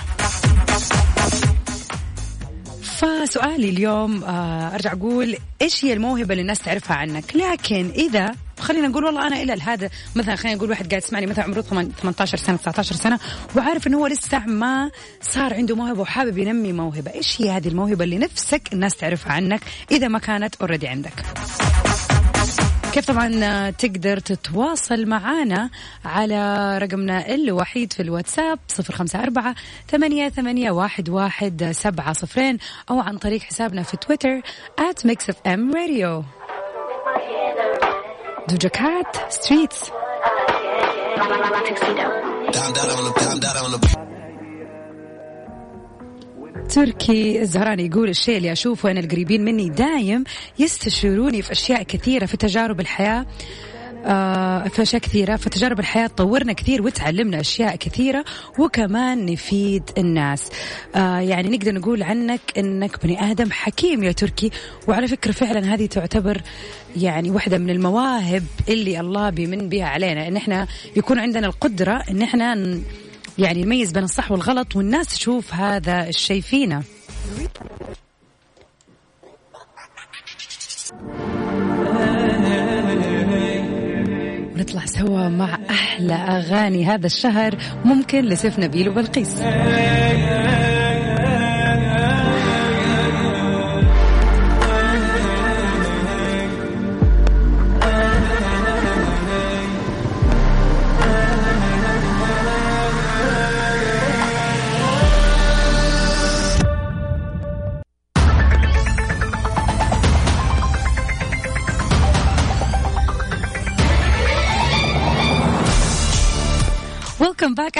فسؤالي 2.81 3.69
اليوم 3.69 4.23
آه 4.23 4.75
أرجع 4.75 4.93
أقول 4.93 5.37
إيش 5.61 5.85
هي 5.85 5.93
الموهبة 5.93 6.31
اللي 6.31 6.41
الناس 6.41 6.59
تعرفها 6.59 6.95
عنك؟ 6.97 7.35
لكن 7.35 7.91
إذا 7.95 8.35
خلينا 8.65 8.87
نقول 8.87 9.03
والله 9.05 9.27
أنا 9.27 9.41
إلى 9.41 9.53
هذا 9.53 9.89
مثلا 10.15 10.35
خلينا 10.35 10.57
نقول 10.57 10.69
واحد 10.69 10.89
قاعد 10.89 11.03
يسمعني 11.03 11.25
مثلا 11.25 11.43
عمره 11.43 11.61
18 11.61 12.37
سنة 12.37 12.57
19 12.57 12.95
سنة 12.95 13.19
وعارف 13.55 13.87
إنه 13.87 13.97
هو 13.97 14.07
لسه 14.07 14.39
ما 14.39 14.91
صار 15.21 15.53
عنده 15.53 15.75
موهبة 15.75 16.01
وحابب 16.01 16.37
ينمي 16.37 16.73
موهبة. 16.73 17.13
إيش 17.13 17.41
هي 17.41 17.51
هذه 17.51 17.67
الموهبة 17.67 18.03
اللي 18.03 18.17
نفسك 18.17 18.73
الناس 18.73 18.95
تعرفها 18.95 19.33
عنك 19.33 19.61
إذا 19.91 20.07
ما 20.07 20.19
كانت 20.19 20.55
already 20.55 20.87
عندك؟ 20.87 21.13
كيف 22.93 23.05
طبعا 23.05 23.69
تقدر 23.69 24.19
تتواصل 24.19 25.05
معنا 25.05 25.69
على 26.05 26.77
رقمنا 26.77 27.35
الوحيد 27.35 27.93
في 27.93 28.01
الواتساب 28.01 28.59
صفر 28.67 28.93
خمسة 28.93 29.23
أربعة 29.23 29.55
ثمانية, 29.89 30.29
ثمانية 30.29 30.71
واحد, 30.71 31.09
واحد 31.09 31.69
سبعة 31.71 32.13
صفرين 32.13 32.57
أو 32.89 32.99
عن 32.99 33.17
طريق 33.17 33.41
حسابنا 33.41 33.83
في 33.83 33.97
تويتر 33.97 34.41
at 34.79 35.07
Mix 35.07 35.33
FM 35.33 35.73
Radio 35.73 36.34
دوجا 38.49 38.69
كات 38.69 39.33
Streets 39.33 39.91
تركي 46.69 47.41
الزهراني 47.41 47.85
يقول 47.85 48.09
الشيء 48.09 48.37
اللي 48.37 48.51
أشوفه 48.51 48.91
أن 48.91 48.97
القريبين 48.97 49.45
مني 49.45 49.69
دايم 49.69 50.23
يستشيروني 50.59 51.41
في 51.41 51.51
أشياء 51.51 51.83
كثيرة 51.83 52.25
في 52.25 52.37
تجارب 52.37 52.79
الحياة. 52.79 53.25
آه 54.05 54.67
في 54.67 54.81
أشياء 54.81 55.01
كثيرة 55.01 55.35
فتجارب 55.35 55.79
الحياة 55.79 56.07
تطورنا 56.07 56.53
كثير 56.53 56.81
وتعلمنا 56.81 57.39
أشياء 57.39 57.75
كثيرة 57.75 58.25
وكمان 58.59 59.25
نفيد 59.25 59.83
الناس. 59.97 60.49
آه 60.95 61.19
يعني 61.19 61.57
نقدر 61.57 61.73
نقول 61.73 62.03
عنك 62.03 62.41
أنك 62.57 63.03
بني 63.03 63.31
آدم 63.31 63.51
حكيم 63.51 64.03
يا 64.03 64.11
تركي 64.11 64.51
وعلى 64.87 65.07
فكرة 65.07 65.31
فعلا 65.31 65.73
هذه 65.73 65.85
تعتبر 65.85 66.41
يعني 66.97 67.31
واحدة 67.31 67.57
من 67.57 67.69
المواهب 67.69 68.43
اللي 68.69 68.99
الله 68.99 69.29
بيمن 69.29 69.69
بها 69.69 69.85
علينا. 69.85 70.27
أن 70.27 70.37
إحنا 70.37 70.67
يكون 70.95 71.19
عندنا 71.19 71.47
القدرة 71.47 72.03
أن 72.11 72.21
إحنا 72.21 72.79
يعني 73.37 73.63
نميز 73.63 73.91
بين 73.91 74.03
الصح 74.03 74.31
والغلط 74.31 74.75
والناس 74.75 75.07
تشوف 75.07 75.53
هذا 75.53 76.09
الشيء 76.09 76.41
فينا. 76.41 76.83
نطلع 84.55 84.85
سوا 84.85 85.29
مع 85.29 85.57
أحلى 85.69 86.13
أغاني 86.13 86.85
هذا 86.85 87.05
الشهر 87.05 87.55
ممكن 87.85 88.25
لسيف 88.25 88.59
نبيل 88.59 88.89
وبلقيس. 88.89 89.41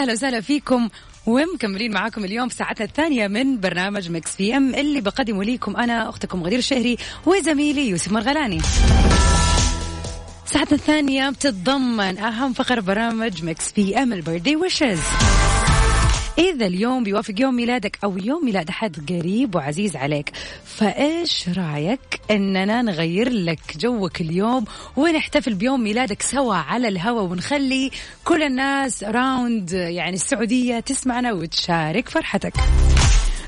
أهلا 0.06 0.14
وسهلا 0.14 0.42
فيكم 0.42 0.90
ومكملين 1.26 1.92
معاكم 1.92 2.26
اليوم 2.26 2.48
في 2.50 2.56
ساعتنا 2.56 2.86
الثانية 2.86 3.28
من 3.28 3.60
برنامج 3.60 4.12
Mix 4.12 4.36
PM 4.36 4.76
اللي 4.76 5.02
بقدمه 5.02 5.44
ليكم 5.44 5.78
أنا 5.78 6.10
أختكم 6.10 6.44
غدير 6.44 6.60
الشهري 6.60 6.98
وزميلي 7.26 7.90
يوسف 7.90 8.12
مرغلاني. 8.12 8.62
ساعتنا 10.46 10.78
الثانية 10.78 11.30
بتتضمن 11.30 12.18
أهم 12.18 12.54
فقرة 12.54 12.80
برنامج 12.80 13.44
Mix 13.44 13.72
PM 13.72 14.04
ال 14.04 14.14
birthday 14.14 14.56
wishes. 14.56 15.00
إذا 16.38 16.66
اليوم 16.66 17.04
بيوافق 17.04 17.34
يوم 17.40 17.56
ميلادك 17.56 17.98
أو 18.04 18.18
يوم 18.18 18.46
ميلاد 18.46 18.70
أحد 18.70 19.10
قريب 19.10 19.56
وعزيز 19.56 19.96
عليك 19.96 20.32
فإيش 20.66 21.50
رأيك 21.50 22.00
أننا 22.32 22.82
نغير 22.82 23.30
لك 23.30 23.78
جوك 23.78 24.22
اليوم 24.22 24.66
ونحتفل 24.96 25.54
بيوم 25.54 25.84
ميلادك 25.84 26.22
سوا 26.22 26.56
على 26.56 26.88
الهوا 26.88 27.22
ونخلي 27.22 27.92
كل 28.24 28.44
الناس 28.44 29.04
راوند 29.04 29.72
يعني 29.72 30.16
السعودية 30.16 30.80
تسمعنا 30.80 31.34
وتشارك 31.34 32.10
فرحتك؟ 32.10 32.54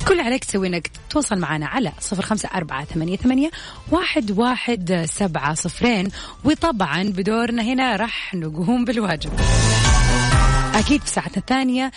كل 0.08 0.20
عليك 0.20 0.44
تسوي 0.44 0.68
إنك 0.68 0.88
تتواصل 0.88 1.40
معنا 1.40 1.66
على 1.68 1.92
صفر 2.00 2.22
خمسة 2.22 2.50
أربعة 2.56 2.86
ثمانية, 2.86 3.18
ثمانية 3.18 3.52
واحد, 3.92 4.32
واحد 4.32 5.06
سبعة 5.10 5.54
صفرين 5.54 6.10
وطبعا 6.44 7.04
بدورنا 7.04 7.62
هنا 7.62 7.96
راح 7.96 8.36
نقوم 8.36 8.86
بالواجب. 8.86 9.32
أكيد 10.76 11.02
في 11.02 11.10
ساعتنا 11.10 11.38
الثانية 11.38 11.92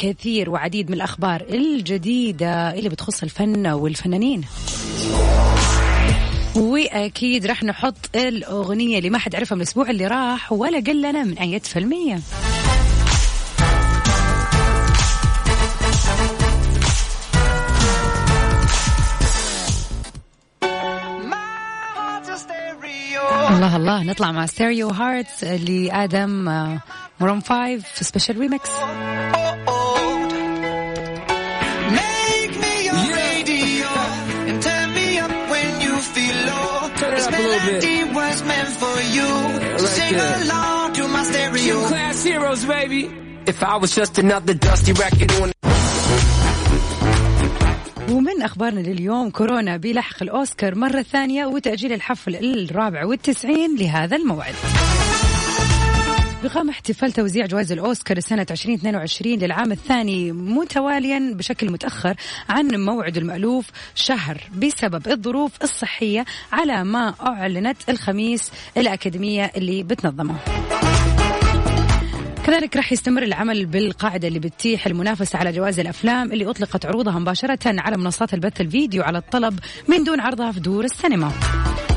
كثير 0.00 0.50
وعديد 0.50 0.88
من 0.88 0.96
الأخبار 0.96 1.44
الجديدة 1.50 2.74
اللي 2.74 2.88
بتخص 2.88 3.22
الفن 3.22 3.66
والفنانين. 3.66 4.44
وأكيد 6.56 7.46
راح 7.46 7.64
نحط 7.64 8.16
الأغنية 8.16 8.98
اللي 8.98 9.10
ما 9.10 9.18
حد 9.18 9.36
عرفها 9.36 9.56
من 9.56 9.62
الأسبوع 9.62 9.90
اللي 9.90 10.06
راح 10.06 10.52
ولا 10.52 10.78
قل 10.78 11.02
لنا 11.02 11.24
من 11.24 11.38
أية 11.38 11.58
فيلمية 11.58 12.20
الله 23.50 23.76
الله 23.76 24.02
نطلع 24.02 24.32
مع 24.32 24.46
Stereo 24.46 24.88
Hearts 24.88 25.44
لآدم 25.44 26.44
مرون 27.20 27.40
في 27.40 28.04
special 28.04 28.38
remix 28.38 28.70
So 40.10 40.16
sing 40.18 40.42
along 40.50 40.92
to 40.94 41.06
my 41.08 41.22
stereo. 41.22 41.76
Gym 41.86 42.00
Class 42.00 42.24
Heroes, 42.24 42.64
baby. 42.64 43.02
If 43.46 43.62
I 43.62 43.76
was 43.76 43.94
just 43.94 44.18
another 44.18 44.54
dusty 44.54 44.92
record 44.92 45.30
on 45.40 45.52
ومن 48.10 48.42
أخبارنا 48.42 48.80
لليوم 48.80 49.30
كورونا 49.30 49.76
بلحق 49.76 50.22
الأوسكار 50.22 50.74
مرة 50.74 51.02
ثانية 51.02 51.46
وتأجيل 51.46 51.92
الحفل 51.92 52.36
الرابع 52.36 53.04
والتسعين 53.04 53.76
لهذا 53.76 54.16
الموعد 54.16 54.54
بقام 56.44 56.68
احتفال 56.70 57.12
توزيع 57.12 57.46
جوائز 57.46 57.72
الأوسكار 57.72 58.20
سنة 58.20 58.46
2022 58.50 59.38
للعام 59.38 59.72
الثاني 59.72 60.32
متواليا 60.32 61.34
بشكل 61.34 61.72
متأخر 61.72 62.14
عن 62.48 62.66
موعد 62.66 63.16
المألوف 63.16 63.66
شهر 63.94 64.40
بسبب 64.56 65.08
الظروف 65.08 65.52
الصحية 65.62 66.24
على 66.52 66.84
ما 66.84 67.14
أعلنت 67.20 67.76
الخميس 67.88 68.52
الأكاديمية 68.76 69.50
اللي 69.56 69.82
بتنظمه. 69.82 70.34
كذلك 72.46 72.76
راح 72.76 72.92
يستمر 72.92 73.22
العمل 73.22 73.66
بالقاعدة 73.66 74.28
اللي 74.28 74.38
بتتيح 74.38 74.86
المنافسة 74.86 75.38
على 75.38 75.52
جوائز 75.52 75.80
الأفلام 75.80 76.32
اللي 76.32 76.50
أطلقت 76.50 76.86
عروضها 76.86 77.18
مباشرة 77.18 77.58
على 77.64 77.96
منصات 77.96 78.34
البث 78.34 78.60
الفيديو 78.60 79.02
على 79.02 79.18
الطلب 79.18 79.58
من 79.88 80.04
دون 80.04 80.20
عرضها 80.20 80.52
في 80.52 80.60
دور 80.60 80.84
السينما. 80.84 81.32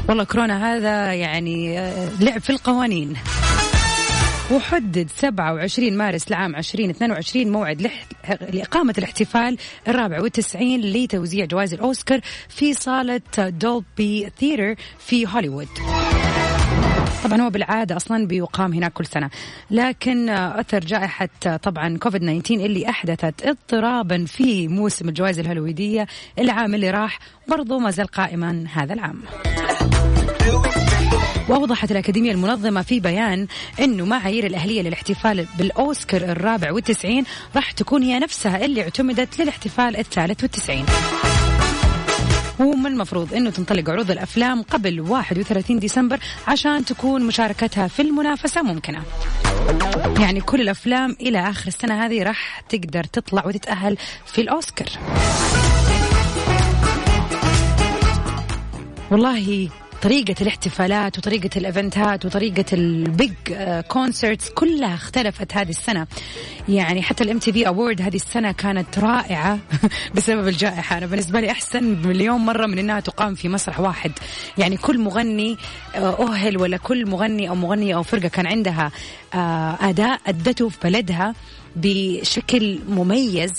والله 0.10 0.24
كورونا 0.24 0.76
هذا 0.76 1.14
يعني 1.14 1.80
آه، 1.80 2.10
لعب 2.20 2.42
في 2.42 2.50
القوانين. 2.50 3.16
وحدد 4.54 5.10
27 5.10 5.98
مارس 5.98 6.32
لعام 6.32 6.56
2022 6.56 7.52
موعد. 7.52 7.92
لإقامة 8.54 8.94
الاحتفال 8.98 9.58
الرابع 9.88 10.22
والتسعين 10.22 10.82
لتوزيع 10.82 11.46
جوائز 11.46 11.74
الأوسكار 11.74 12.20
في 12.50 12.74
صالة 12.74 13.22
دولبي 13.38 14.30
ثيتر 14.40 14.76
في 15.00 15.28
هوليوود 15.28 15.68
طبعا 17.24 17.42
هو 17.42 17.50
بالعادة 17.50 17.96
أصلا 17.96 18.28
بيقام 18.28 18.74
هناك 18.74 18.94
كل 18.94 19.06
سنة 19.06 19.30
لكن 19.72 20.30
أثر 20.30 20.80
جائحة 20.80 21.30
طبعا 21.64 21.98
كوفيد 21.98 22.22
19 22.42 22.66
اللي 22.66 22.90
أحدثت 22.90 23.46
اضطرابا 23.46 24.26
في 24.26 24.68
موسم 24.68 25.10
الجوائز 25.10 25.40
الهوليوودية 25.40 26.08
العام 26.40 26.76
اللي 26.76 26.92
راح 26.92 27.20
برضو 27.48 27.80
ما 27.80 27.92
زال 27.92 28.08
قائما 28.08 28.66
هذا 28.74 28.94
العام 28.94 29.22
وأوضحت 31.50 31.92
الأكاديمية 31.92 32.32
المنظمة 32.32 32.82
في 32.82 33.00
بيان 33.00 33.48
أنه 33.80 34.06
معايير 34.06 34.46
الأهلية 34.46 34.82
للاحتفال 34.82 35.48
بالأوسكار 35.58 36.22
الرابع 36.22 36.72
والتسعين 36.72 37.24
راح 37.56 37.72
تكون 37.72 38.04
هي 38.04 38.20
نفسها 38.20 38.66
اللي 38.66 38.82
اعتمدت 38.82 39.42
للاحتفال 39.42 39.98
الثالث 39.98 40.44
والتسعين 40.44 40.86
ومن 42.60 42.86
المفروض 42.86 43.34
إنه 43.34 43.50
تنطلق 43.50 43.90
عروض 43.90 44.12
الأفلام 44.12 44.62
قبل 44.62 45.02
31 45.02 45.80
ديسمبر 45.80 46.20
عشان 46.48 46.86
تكون 46.86 47.24
مشاركتها 47.24 47.88
في 47.88 48.02
المنافسة 48.02 48.62
ممكنة. 48.62 49.04
يعني 50.20 50.42
كل 50.42 50.62
الأفلام 50.62 51.16
إلى 51.22 51.50
آخر 51.50 51.68
السنة 51.68 52.06
هذه 52.06 52.24
راح 52.24 52.62
تقدر 52.70 53.04
تطلع 53.04 53.46
وتتأهل 53.48 53.98
في 54.26 54.42
الأوسكار. 54.42 54.88
والله 59.12 59.70
طريقة 60.04 60.36
الاحتفالات 60.42 61.18
وطريقة 61.18 61.50
ال 61.58 61.66
events 61.66 62.17
ات 62.17 62.26
وطريقة 62.26 62.66
ال 62.74 62.89
big 62.89 63.34
concerts 63.88 64.50
كلها 64.50 64.94
اختلفت 64.94 65.54
هذه 65.54 65.70
السنة. 65.70 66.08
يعني 66.70 67.02
حتى 67.02 67.24
ال 67.24 67.40
MTV 67.40 67.68
award 67.68 68.02
هذه 68.02 68.16
السنة 68.16 68.52
كانت 68.52 69.00
رائعة 69.00 69.60
بسبب 70.16 70.48
الجائحة. 70.48 70.98
أنا 70.98 71.06
بالنسبة 71.06 71.40
لي 71.40 71.52
أحسن 71.52 71.84
مليون 71.84 72.42
مرة 72.42 72.66
من 72.66 72.80
إنها 72.80 73.00
تقام 73.00 73.36
في 73.36 73.50
مسرح 73.50 73.80
واحد. 73.80 74.12
يعني 74.58 74.78
كل 74.78 75.00
مغني 75.00 75.58
آه، 75.96 76.34
أهل 76.34 76.58
ولا 76.58 76.78
كل 76.78 77.10
مغني 77.10 77.50
أو 77.50 77.56
مغنية 77.56 77.96
أو 77.96 78.04
فرقة 78.04 78.28
كان 78.28 78.48
عندها 78.48 78.92
آه، 79.34 79.78
أداء 79.82 80.20
أدته 80.28 80.70
في 80.70 80.78
بلدها 80.84 81.34
بشكل 81.76 82.80
مميز. 82.90 83.54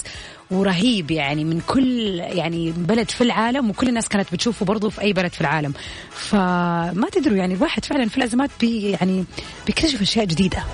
ورهيب 0.50 1.10
يعني 1.10 1.44
من 1.44 1.60
كل 1.66 2.18
يعني 2.18 2.72
بلد 2.76 3.10
في 3.10 3.20
العالم 3.20 3.70
وكل 3.70 3.88
الناس 3.88 4.08
كانت 4.08 4.32
بتشوفه 4.32 4.66
برضه 4.66 4.90
في 4.90 5.00
أي 5.00 5.12
بلد 5.12 5.32
في 5.32 5.40
العالم 5.40 5.72
فما 6.10 7.06
تدروا 7.12 7.36
يعني 7.36 7.54
الواحد 7.54 7.84
فعلا 7.84 8.08
في 8.08 8.18
الأزمات 8.18 8.50
بي 8.60 8.90
يعني 8.90 9.24
بيكتشف 9.66 10.02
أشياء 10.02 10.24
جديدة 10.24 10.64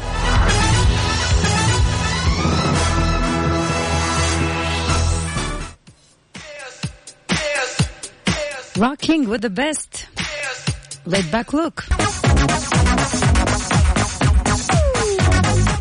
Rocking 8.76 9.28
with 9.28 9.42
the 9.42 9.50
best. 9.50 10.06
Laid 11.06 11.30
back 11.30 11.52
look. 11.52 11.84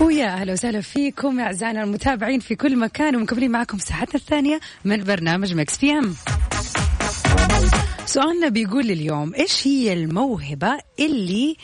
ويا 0.02 0.26
أهلا 0.28 0.54
وسهلا 0.54 0.82
فيكم 0.82 1.40
أعزائنا 1.40 1.84
المتابعين 1.84 2.40
في 2.40 2.56
كل 2.56 2.76
مكان 2.78 3.16
ومكملين 3.16 3.52
معكم 3.52 3.78
ساعتنا 3.78 4.16
الثانية 4.16 4.60
من 4.86 5.04
برنامج 5.04 5.54
مكس 5.54 5.78
في 5.78 5.92
أم. 5.92 6.16
سؤالنا 8.06 8.50
بيقول 8.50 8.92
اليوم 8.92 9.34
إيش 9.36 9.68
هي 9.68 9.94
الموهبة 9.94 10.80
اللي 11.00 11.56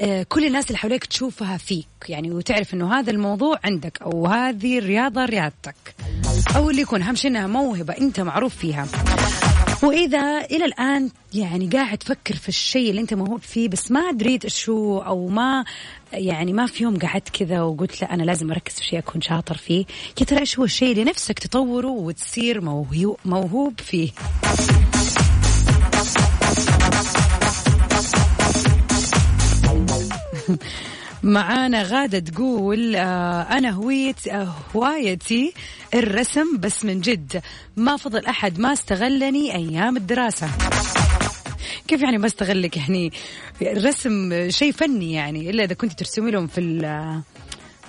آه، 0.00 0.22
كل 0.22 0.46
الناس 0.46 0.66
اللي 0.66 0.78
حواليك 0.78 1.04
تشوفها 1.04 1.56
فيك؟ 1.56 1.86
يعني 2.08 2.30
وتعرف 2.30 2.74
إنه 2.74 2.94
هذا 2.94 3.10
الموضوع 3.10 3.58
عندك 3.64 4.02
أو 4.02 4.26
هذه 4.26 4.78
الرياضة 4.78 5.24
رياضتك. 5.24 5.94
أو 6.56 6.70
اللي 6.70 6.82
يكون 6.82 7.02
أهم 7.02 7.14
شيء 7.14 7.30
إنها 7.30 7.46
موهبة 7.46 7.94
أنت 8.00 8.20
معروف 8.20 8.56
فيها. 8.56 8.86
وإذا 9.82 10.40
إلى 10.40 10.64
الآن 10.64 11.10
يعني 11.34 11.68
قاعد 11.68 11.98
تفكر 11.98 12.34
في 12.36 12.48
الشيء 12.48 12.90
اللي 12.90 13.00
أنت 13.00 13.14
موهوب 13.14 13.40
فيه 13.40 13.68
بس 13.68 13.90
ما 13.90 14.10
دريت 14.10 14.46
شو 14.46 14.98
أو 14.98 15.28
ما 15.28 15.64
يعني 16.12 16.52
ما 16.52 16.66
في 16.66 16.82
يوم 16.82 16.98
قعدت 16.98 17.28
كذا 17.28 17.62
وقلت 17.62 18.02
لا 18.02 18.14
أنا 18.14 18.22
لازم 18.22 18.50
أركز 18.50 18.74
في 18.74 18.84
شيء 18.84 18.98
أكون 18.98 19.20
شاطر 19.20 19.56
فيه. 19.56 19.84
يا 20.20 20.24
ترى 20.24 20.40
إيش 20.40 20.58
هو 20.58 20.64
الشيء 20.64 20.92
اللي 20.92 21.04
نفسك 21.04 21.38
تطوره 21.38 21.88
وتصير 21.88 22.60
موهو- 22.60 23.16
موهوب 23.24 23.80
فيه؟ 23.80 24.10
معانا 31.22 31.82
غادة 31.82 32.18
تقول 32.18 32.96
آه 32.96 33.42
أنا 33.42 33.70
هويت 33.70 34.28
آه 34.28 34.54
هوايتي 34.76 35.52
الرسم 35.94 36.56
بس 36.58 36.84
من 36.84 37.00
جد. 37.00 37.42
ما 37.76 37.96
فضل 37.96 38.26
أحد 38.26 38.58
ما 38.60 38.72
استغلني 38.72 39.54
أيام 39.54 39.96
الدراسة. 39.96 40.48
كيف 41.88 42.02
يعني 42.02 42.18
ما 42.18 42.26
استغلك 42.26 42.76
يعني 42.76 43.12
الرسم 43.62 44.30
شيء 44.50 44.72
فني 44.72 45.12
يعني 45.12 45.50
إلا 45.50 45.64
إذا 45.64 45.74
كنت 45.74 45.92
ترسمي 45.98 46.30
لهم 46.30 46.46
في 46.46 46.60
ال- 46.60 47.20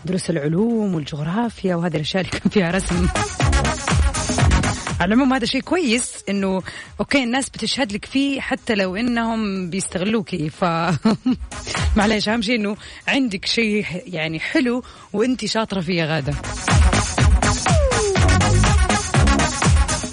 دروس 0.06 0.30
العلوم 0.30 0.96
والجغرافيا 0.96 1.76
وهذه 1.76 1.96
الأشياء 1.96 2.24
اللي 2.26 2.40
كان 2.40 2.50
فيها 2.50 2.72
رسم. 2.72 3.08
على 5.02 5.14
العموم 5.14 5.34
هذا 5.34 5.46
شيء 5.46 5.62
كويس 5.62 6.24
إنه 6.30 6.62
أوكي 7.00 7.24
الناس 7.24 7.50
بتشهد 7.50 7.94
لك 7.94 8.06
فيه 8.06 8.42
حتى 8.42 8.76
لو 8.76 8.96
إنهم 8.96 9.70
بيستغلوكي. 9.70 10.50
ف 10.50 10.66
معلش 11.98 12.30
أهم 12.30 12.42
شيء 12.42 12.56
إنه 12.56 12.78
عندك 13.08 13.46
شيء 13.46 13.86
يعني 14.06 14.40
حلو 14.40 14.84
وانت 15.14 15.46
شاطرة 15.46 15.82
فيه 15.82 16.02
يا 16.02 16.06
غادة. 16.06 16.34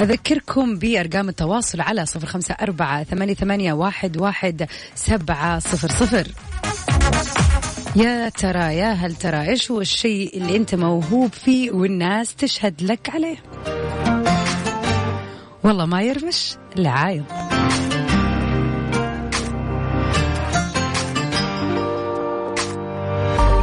أذكركم 0.00 0.76
بأرقام 0.78 1.28
التواصل 1.28 1.80
على 1.80 2.06
صفر 2.06 2.26
خمسة 2.26 2.54
أربعة 2.54 3.04
ثمانية, 3.04 3.34
ثمانية 3.34 3.72
واحد, 3.72 4.16
واحد 4.16 4.68
سبعة 4.94 5.58
صفر 5.58 5.88
صفر. 5.88 6.26
يا 7.96 8.28
ترى 8.28 8.76
يا 8.76 8.92
هل 8.92 9.14
ترى 9.14 9.48
إيش 9.48 9.70
هو 9.70 9.80
الشيء 9.80 10.36
اللي 10.36 10.56
أنت 10.56 10.74
موهوب 10.74 11.32
فيه 11.32 11.70
والناس 11.70 12.34
تشهد 12.34 12.82
لك 12.82 13.10
عليه؟ 13.10 13.36
والله 15.68 15.86
ما 15.86 16.02
يرمش. 16.02 16.56
لا 16.76 16.90
عايض. 16.90 17.24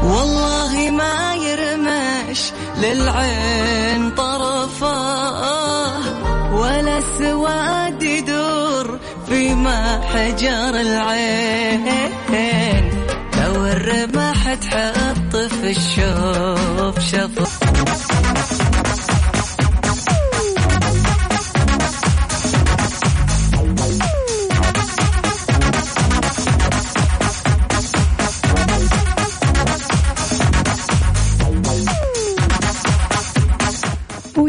والله 0.03 0.89
ما 0.91 1.35
يرمش 1.35 2.51
للعين 2.77 4.11
طرفاه 4.17 5.99
ولا 6.53 6.97
السواد 6.97 8.03
يدور 8.03 8.99
في 9.27 9.55
حجر 10.13 10.81
العين. 10.81 11.85
لو 13.41 13.65
الرمح 13.65 14.53
تحط 14.53 15.35
في 15.35 15.69
الشوف 15.71 16.99
شفط 16.99 17.65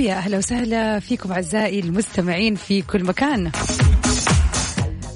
ويا 0.06 0.14
أهلا 0.14 0.38
وسهلا 0.38 1.00
فيكم 1.00 1.32
أعزائي 1.32 1.80
المستمعين 1.80 2.54
في 2.54 2.82
كل 2.82 3.04
مكان. 3.04 3.50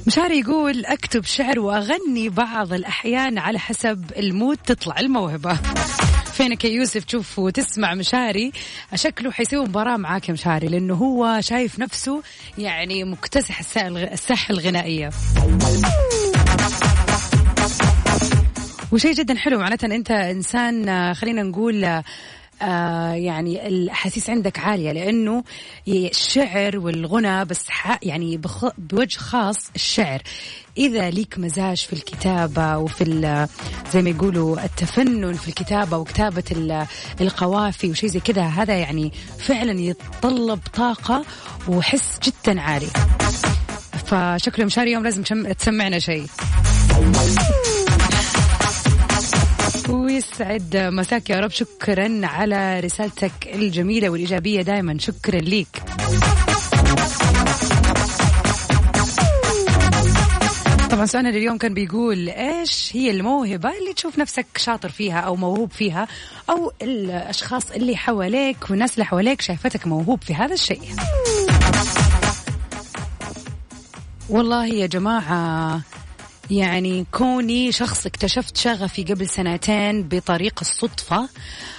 مشاري 0.06 0.38
يقول 0.40 0.86
أكتب 0.86 1.24
شعر 1.24 1.60
وأغني 1.60 2.28
بعض 2.28 2.72
الأحيان 2.72 3.38
على 3.38 3.58
حسب 3.58 4.04
المود 4.16 4.56
تطلع 4.56 5.00
الموهبة. 5.00 5.54
في 5.54 6.32
فينك 6.32 6.64
يا 6.64 6.70
يوسف؟ 6.70 7.04
تشوف 7.04 7.38
وتسمع 7.38 7.94
مشاري. 7.94 8.52
شكله 8.94 9.30
حيسوي 9.30 9.64
مباراة 9.64 9.96
معاك 9.96 10.28
يا 10.28 10.32
مشاري 10.34 10.68
لأنه 10.68 10.94
هو 10.94 11.38
شايف 11.40 11.78
نفسه 11.78 12.22
يعني 12.58 13.04
مكتسح 13.04 13.58
الساحة 13.58 13.86
الغ- 13.88 14.12
الساحة 14.12 14.52
الغنائية. 14.52 15.10
وشيء 18.92 19.12
جدا 19.14 19.34
حلو 19.34 19.58
معناته 19.58 19.86
ان 19.86 19.92
أنت 19.92 20.10
إنسان 20.10 20.88
آه، 20.88 21.12
خلينا 21.12 21.42
نقول 21.42 22.02
آه، 22.62 23.12
يعني 23.12 23.66
الأحاسيس 23.68 24.30
عندك 24.30 24.58
عالية 24.58 24.92
لأنه 24.92 25.44
الشعر 25.88 26.78
والغنى 26.78 27.44
بس 27.44 27.66
يعني 28.02 28.36
بخ 28.36 28.64
بوجه 28.78 29.18
خاص 29.18 29.70
الشعر. 29.74 30.22
إذا 30.78 31.10
ليك 31.10 31.38
مزاج 31.38 31.76
في 31.76 31.92
الكتابة 31.92 32.76
وفي 32.78 33.04
زي 33.92 34.02
ما 34.02 34.10
يقولوا 34.10 34.64
التفنن 34.64 35.32
في 35.34 35.48
الكتابة 35.48 35.96
وكتابة 35.96 36.44
ال- 36.52 36.86
القوافي 37.20 37.90
وشيء 37.90 38.08
زي 38.08 38.20
كذا 38.20 38.42
هذا 38.42 38.74
يعني 38.78 39.12
فعلا 39.38 39.80
يتطلب 39.80 40.60
طاقة 40.74 41.24
وحس 41.68 42.18
جدا 42.22 42.60
عالي. 42.60 42.88
فشكله 44.06 44.66
مشاري 44.66 44.88
اليوم 44.90 45.04
لازم 45.04 45.22
تسمعنا 45.52 45.98
شيء. 45.98 46.26
ويسعد 49.90 50.76
مساك 50.76 51.30
يا 51.30 51.40
رب. 51.40 51.50
شكرا 51.50 52.20
على 52.26 52.80
رسالتك 52.80 53.32
الجميلة 53.54 54.10
والإيجابية 54.10 54.62
دائما 54.62 54.98
شكرا 54.98 55.40
ليك. 55.40 55.82
طبعا 60.90 61.06
سؤالنا 61.06 61.28
لليوم 61.28 61.58
كان 61.58 61.74
بيقول 61.74 62.28
إيش 62.28 62.90
هي 62.92 63.10
الموهبة 63.10 63.68
اللي 63.78 63.92
تشوف 63.96 64.18
نفسك 64.18 64.46
شاطر 64.56 64.88
فيها 64.88 65.20
أو 65.20 65.36
موهوب 65.36 65.72
فيها 65.72 66.08
أو 66.50 66.72
الأشخاص 66.82 67.70
اللي 67.70 67.96
حواليك 67.96 68.70
والناس 68.70 68.94
اللي 68.94 69.04
حواليك 69.04 69.40
شايفتك 69.40 69.86
موهوب 69.86 70.22
في 70.22 70.34
هذا 70.34 70.54
الشيء؟ 70.54 70.80
والله 74.28 74.66
يا 74.66 74.86
جماعة 74.86 75.80
يعني 76.50 77.06
كوني 77.12 77.72
شخص 77.72 78.06
اكتشفت 78.06 78.56
شغفي 78.56 79.02
قبل 79.02 79.28
سنتين 79.28 80.02
بطريق 80.02 80.54
الصدفة. 80.60 81.28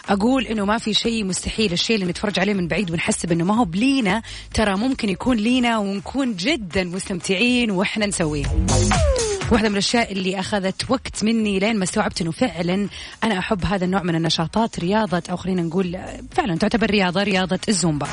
أقول 0.10 0.46
إنه 0.46 0.66
ما 0.66 0.78
في 0.78 0.94
شيء 0.94 1.26
مستحيل. 1.26 1.74
الشيء 1.74 1.96
اللي 1.96 2.08
نتفرج 2.08 2.40
عليه 2.40 2.54
من 2.54 2.68
بعيد 2.68 2.92
ونحسب 2.92 3.32
إنه 3.32 3.46
ما 3.46 3.58
هو 3.58 3.66
بلينا 3.66 4.22
ترى 4.54 4.76
ممكن 4.76 5.10
يكون 5.10 5.38
لينا 5.38 5.78
ونكون 5.78 6.36
جدا 6.36 6.84
مستمتعين 6.84 7.72
وإحنا 7.72 8.06
نسويه. 8.06 8.46
واحدة 9.52 9.70
من 9.70 9.74
الأشياء 9.74 10.12
اللي 10.12 10.40
أخذت 10.40 10.92
وقت 10.92 11.24
مني 11.24 11.60
لين 11.60 11.78
ما 11.78 11.84
استوعبت 11.84 12.22
إنه 12.22 12.32
فعلا 12.32 12.88
أنا 13.24 13.40
أحب 13.40 13.66
هذا 13.66 13.86
النوع 13.86 14.04
من 14.04 14.16
النشاطات 14.16 14.80
رياضة 14.80 15.24
أو 15.32 15.38
خلينا 15.38 15.62
نقول 15.62 16.00
فعلا 16.32 16.58
تعتبر 16.58 16.90
رياضة 16.90 17.24
رياضة 17.24 17.60
الزومبا. 17.70 18.08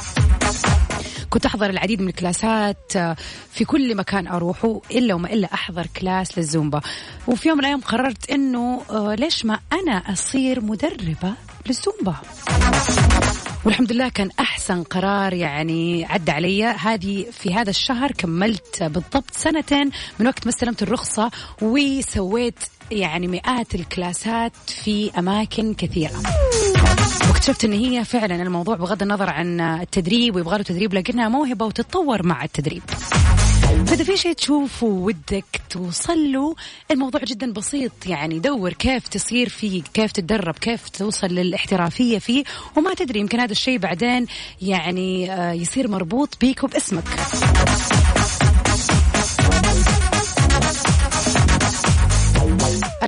كنت 1.30 1.46
أحضر 1.46 1.70
العديد 1.70 2.02
من 2.02 2.08
الكلاسات 2.08 2.96
آه، 2.96 3.16
في 3.52 3.64
كل 3.64 3.94
مكان 3.94 4.26
أروحه 4.26 4.80
إلا 4.90 5.14
وما 5.14 5.32
إلا 5.32 5.54
أحضر 5.54 5.86
كلاس 5.86 6.38
للزومبا. 6.38 6.80
وفي 7.26 7.48
يوم 7.48 7.58
من 7.58 7.64
الأيام 7.64 7.80
قررت 7.80 8.30
إنه 8.30 8.82
آه، 8.90 9.14
ليش 9.14 9.44
ما 9.44 9.58
أنا 9.72 10.12
أصير 10.12 10.60
مدربة 10.60 11.34
للزومبا؟ 11.66 12.14
والحمد 13.64 13.92
لله 13.92 14.08
كان 14.08 14.30
أحسن 14.40 14.82
قرار 14.82 15.32
يعني 15.32 16.04
عدى 16.04 16.30
علي. 16.30 16.64
هذه 16.64 17.26
في 17.32 17.54
هذا 17.54 17.70
الشهر 17.70 18.12
كملت 18.12 18.82
بالضبط 18.82 19.30
سنتين 19.32 19.90
من 20.18 20.26
وقت 20.26 20.46
ما 20.46 20.50
استلمت 20.52 20.82
الرخصة 20.82 21.30
وسويت 21.62 22.58
يعني 22.90 23.26
مئات 23.26 23.74
الكلاسات 23.74 24.52
في 24.66 25.10
أماكن 25.18 25.74
كثيرة. 25.74 26.22
واكتشفت 27.38 27.64
إن 27.64 27.72
هي 27.72 28.04
فعلا 28.04 28.42
الموضوع 28.42 28.76
بغض 28.76 29.02
النظر 29.02 29.30
عن 29.30 29.60
التدريب 29.60 30.36
ويبغى 30.36 30.56
له 30.56 30.62
تدريب 30.62 30.94
لكنها 30.94 31.28
موهبة 31.28 31.66
وتتطور 31.66 32.26
مع 32.26 32.44
التدريب. 32.44 32.82
فاذا 33.86 34.04
في 34.04 34.16
شيء 34.16 34.32
تشوفه 34.32 34.86
ودك 34.86 35.60
توصل 35.70 36.32
له 36.32 36.54
الموضوع 36.90 37.20
جدا 37.24 37.52
بسيط 37.52 37.92
يعني 38.06 38.38
دور 38.38 38.72
كيف 38.72 39.08
تصير 39.08 39.48
فيه 39.48 39.82
كيف 39.94 40.12
تتدرب 40.12 40.54
كيف 40.54 40.88
توصل 40.88 41.26
للاحترافية 41.26 42.18
فيه. 42.18 42.44
وما 42.76 42.94
تدري 42.94 43.20
يمكن 43.20 43.40
هذا 43.40 43.52
الشيء 43.52 43.78
بعدين 43.78 44.26
يعني 44.62 45.32
آه، 45.32 45.52
يصير 45.52 45.88
مربوط 45.88 46.36
بيك 46.40 46.64
وباسمك. 46.64 47.04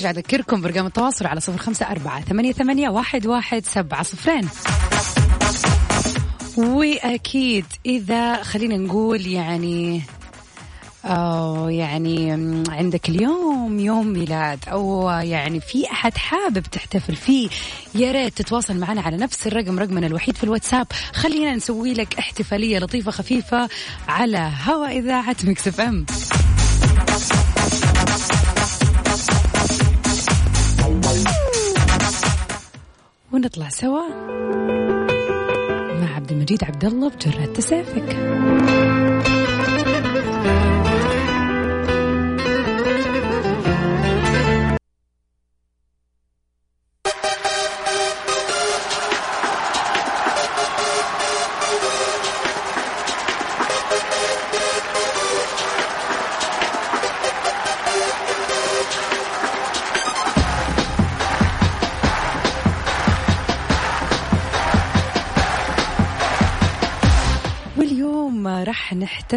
أرجع 0.01 0.11
أذكركم 0.11 0.61
برقم 0.61 0.87
التواصل 0.87 1.27
على 1.27 1.41
صفر 1.41 1.59
خمسة 1.59 1.87
أربعة 1.87 2.21
ثمانية, 2.21 2.53
ثمانية 2.53 2.89
واحد, 2.89 3.27
واحد 3.27 3.67
سبعة 3.67 4.03
صفرين. 4.03 4.49
وأكيد 6.57 7.65
إذا 7.87 8.43
خلينا 8.43 8.77
نقول 8.77 9.27
يعني 9.27 10.03
أو 11.05 11.69
يعني 11.69 12.33
عندك 12.69 13.09
اليوم 13.09 13.79
يوم 13.79 14.07
ميلاد 14.07 14.59
أو 14.69 15.11
يعني 15.11 15.61
في 15.61 15.91
أحد 15.93 16.17
حابب 16.17 16.63
تحتفل 16.63 17.17
فيه 17.17 17.49
يا 17.95 18.13
ريت 18.13 18.39
تتواصل 18.39 18.77
معنا 18.77 19.01
على 19.01 19.17
نفس 19.17 19.47
الرقم 19.47 19.79
رقمنا 19.79 20.07
الوحيد 20.07 20.37
في 20.37 20.45
الواتساب. 20.45 20.87
خلينا 21.13 21.55
نسوي 21.55 21.93
لك 21.93 22.19
احتفالية 22.19 22.79
لطيفة 22.79 23.11
خفيفة 23.11 23.69
على 24.09 24.53
هوا 24.67 24.89
إذاعة 24.89 25.37
مكسف 25.45 25.81
أم. 25.81 26.07
ونطلع 33.41 33.69
سوا 33.69 34.03
مع 36.01 36.15
عبد 36.17 36.33
المجيد 36.33 36.65
عبد 36.65 36.85
الله 36.85 37.09
بجرات 37.09 37.57
تسافك 37.57 38.17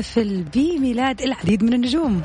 نحتفل 0.04 0.44
بميلاد 0.56 1.22
العديد 1.22 1.64
من 1.64 1.74
النجوم. 1.74 2.22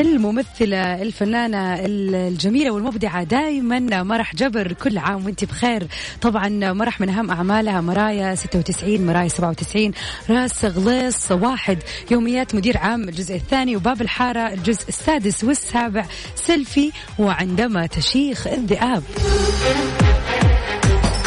الممثلة 0.00 1.02
الفنانة 1.02 1.74
الجميلة 1.84 2.70
والمبدعة 2.70 3.22
دائما 3.22 4.02
مرح 4.02 4.34
جبر 4.34 4.72
كل 4.72 4.98
عام 4.98 5.24
وانت 5.24 5.44
بخير. 5.44 5.86
طبعا 6.20 6.48
مرح 6.72 7.00
من 7.00 7.08
أهم 7.08 7.30
أعمالها 7.30 7.80
مرايا 7.80 8.34
96 8.34 9.06
مرايا 9.06 9.28
97 9.28 9.92
راس 10.30 10.64
غليص 10.64 11.32
واحد 11.32 11.78
يوميات 12.10 12.54
مدير 12.54 12.78
عام 12.78 13.08
الجزء 13.08 13.34
الثاني 13.34 13.76
وباب 13.76 14.02
الحارة 14.02 14.52
الجزء 14.52 14.88
السادس 14.88 15.44
والسابع. 15.44 16.06
سيلفي 16.34 16.92
وعندما 17.18 17.86
تشيخ 17.86 18.46
الذئاب. 18.46 19.02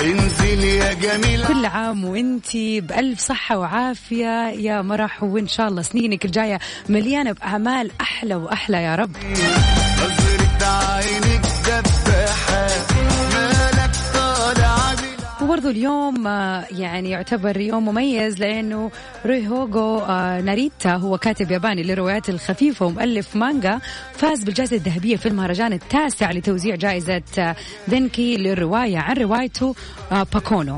انزل 0.04 0.64
يا 0.64 0.94
جميل 0.94 1.46
كل 1.48 1.66
عام 1.66 2.06
وانتي 2.06 2.82
بألف 2.82 3.20
صحة 3.20 3.58
وعافية 3.58 4.50
يا 4.50 4.82
مرح 4.82 5.24
وإن 5.24 5.48
شاء 5.48 5.68
الله 5.68 5.82
سنينك 5.82 6.26
الجاية 6.26 6.60
مليانة 6.90 7.32
بأعمال 7.32 7.92
أحلى 8.02 8.36
وأحلى 8.36 8.84
يا 8.84 8.96
رب. 8.96 9.16
وبرضو 15.44 15.70
اليوم 15.70 16.28
آه، 16.28 16.66
يعني 16.72 17.10
يعتبر 17.10 17.58
يوم 17.60 17.86
مميز 17.86 18.40
لأنه 18.40 18.92
روي 19.26 19.48
هوغو 19.48 20.00
آه، 20.00 20.42
ناريتا 20.42 20.96
هو 20.96 21.18
كاتب 21.18 21.52
ياباني 21.52 21.84
للروايات 21.84 22.30
الخفيفة 22.30 22.86
ومؤلف 22.86 23.36
مانجا 23.36 23.80
فاز 24.14 24.44
بالجائزة 24.44 24.76
الذهبية 24.78 25.16
في 25.16 25.26
المهرجان 25.26 25.74
التاسع 25.74 26.32
لتوزيع 26.32 26.76
جائزة 26.76 27.22
آه، 27.40 27.56
دينكي 27.88 28.38
للرواية 28.38 28.98
عن 28.98 29.16
روايته 29.18 29.76
آه، 30.12 30.28
باكونو. 30.34 30.78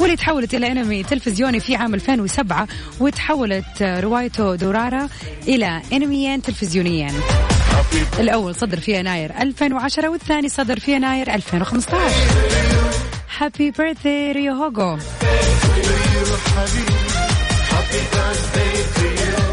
واللي 0.00 0.16
تحولت 0.16 0.54
إلى 0.54 0.72
أنمي 0.72 1.02
تلفزيوني 1.02 1.60
في 1.60 1.76
عام 1.76 1.94
2007 1.94 2.68
وتحولت 3.00 3.82
آه، 3.82 4.00
روايته 4.00 4.54
دورارا 4.54 5.08
إلى 5.48 5.82
أنميين 5.92 6.42
تلفزيونيين. 6.42 7.12
الأول 8.18 8.54
صدر 8.54 8.80
في 8.80 8.98
يناير 8.98 9.32
2010 9.40 10.08
والثاني 10.08 10.48
صدر 10.48 10.78
في 10.80 10.92
يناير 10.92 11.34
2015 11.34 12.67
happy 13.38 13.70
birthday 13.70 14.32
ريوهوغو 14.32 14.98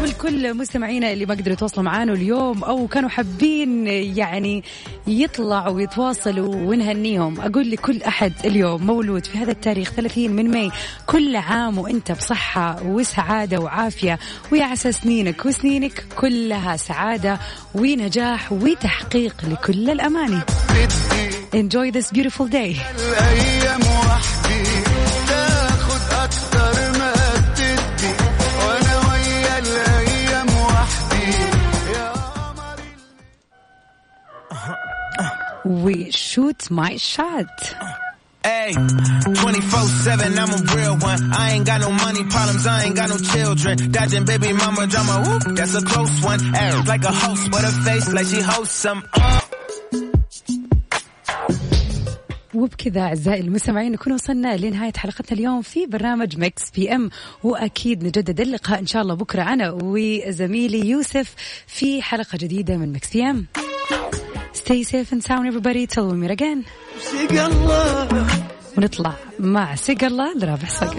والكل 0.02 0.54
مستمعينا 0.54 1.12
اللي 1.12 1.26
ما 1.26 1.34
قدروا 1.34 1.52
يتواصلوا 1.52 1.84
معانا 1.84 2.12
اليوم 2.12 2.64
أو 2.64 2.86
كانوا 2.86 3.08
حابين 3.08 3.86
يعني 3.86 4.64
يطلعوا 5.06 5.68
ويتواصلوا 5.74 6.54
ونهنيهم 6.54 7.40
أقول 7.40 7.70
لكل 7.70 8.02
أحد 8.02 8.32
اليوم 8.44 8.86
مولود 8.86 9.26
في 9.26 9.38
هذا 9.38 9.50
التاريخ 9.50 9.90
30 9.90 10.30
من 10.30 10.50
ماي 10.50 10.70
كل 11.06 11.36
عام 11.36 11.78
وأنت 11.78 12.12
بصحة 12.12 12.82
وسعادة 12.82 13.58
وعافية 13.60 14.18
ويا 14.52 14.64
عسى 14.64 14.92
سنينك 14.92 15.46
وسنينك 15.46 16.04
كلها 16.16 16.76
سعادة 16.76 17.38
ونجاح 17.74 18.52
وتحقيق 18.52 19.34
لكل 19.50 19.90
الأماني. 19.90 20.40
Enjoy 21.52 21.90
this 21.90 22.10
beautiful 22.10 22.46
day. 22.46 22.76
We 35.64 36.10
shoot 36.12 36.70
my 36.70 36.96
shot. 36.96 37.46
Hey, 38.44 38.70
24-7, 38.72 40.38
I'm 40.38 40.50
a 40.50 40.76
real 40.76 40.96
one. 40.98 41.32
I 41.32 41.52
ain't 41.54 41.66
got 41.66 41.80
no 41.80 41.90
money 41.90 42.22
problems, 42.24 42.64
I 42.64 42.84
ain't 42.84 42.94
got 42.94 43.08
no 43.08 43.18
children. 43.18 43.90
Dodging 43.90 44.24
baby 44.24 44.52
mama 44.52 44.86
drama, 44.86 45.24
whoop, 45.28 45.56
that's 45.56 45.74
a 45.74 45.82
close 45.82 46.22
one. 46.22 46.54
Act 46.54 46.86
like 46.86 47.02
a 47.02 47.10
ho, 47.12 47.50
but 47.50 47.62
her 47.62 47.82
face 47.82 48.12
like 48.12 48.26
she 48.26 48.40
wholesome. 48.40 49.02
Uh. 49.12 49.45
وبكذا 52.58 53.00
أعزائي 53.00 53.40
المستمعين 53.40 53.92
نكون 53.92 54.12
وصلنا 54.12 54.56
لنهاية 54.56 54.92
حلقتنا 54.96 55.38
اليوم 55.38 55.62
في 55.62 55.86
برنامج 55.86 56.38
مكس 56.38 56.70
بي 56.70 56.94
ام 56.94 57.10
وأكيد 57.42 58.04
نجدد 58.04 58.40
اللقاء 58.40 58.78
إن 58.78 58.86
شاء 58.86 59.02
الله 59.02 59.14
بكرة 59.14 59.42
أنا 59.42 59.70
وزميلي 59.82 60.88
يوسف 60.88 61.34
في 61.66 62.02
حلقة 62.02 62.38
جديدة 62.38 62.76
من 62.76 62.92
مكس 62.92 63.12
بي 63.12 63.22
ام 63.30 63.46
Stay 64.66 64.82
safe 64.82 65.12
and 65.12 65.22
sound 65.22 65.46
everybody. 65.46 65.86
Till 65.86 66.08
we 66.10 66.16
meet 66.16 66.30
again. 66.30 66.64
ونطلع 68.78 69.12
مع 69.38 69.74
سيق 69.74 70.04
الله 70.04 70.34
لرابح 70.38 70.70
صقر 70.70 70.98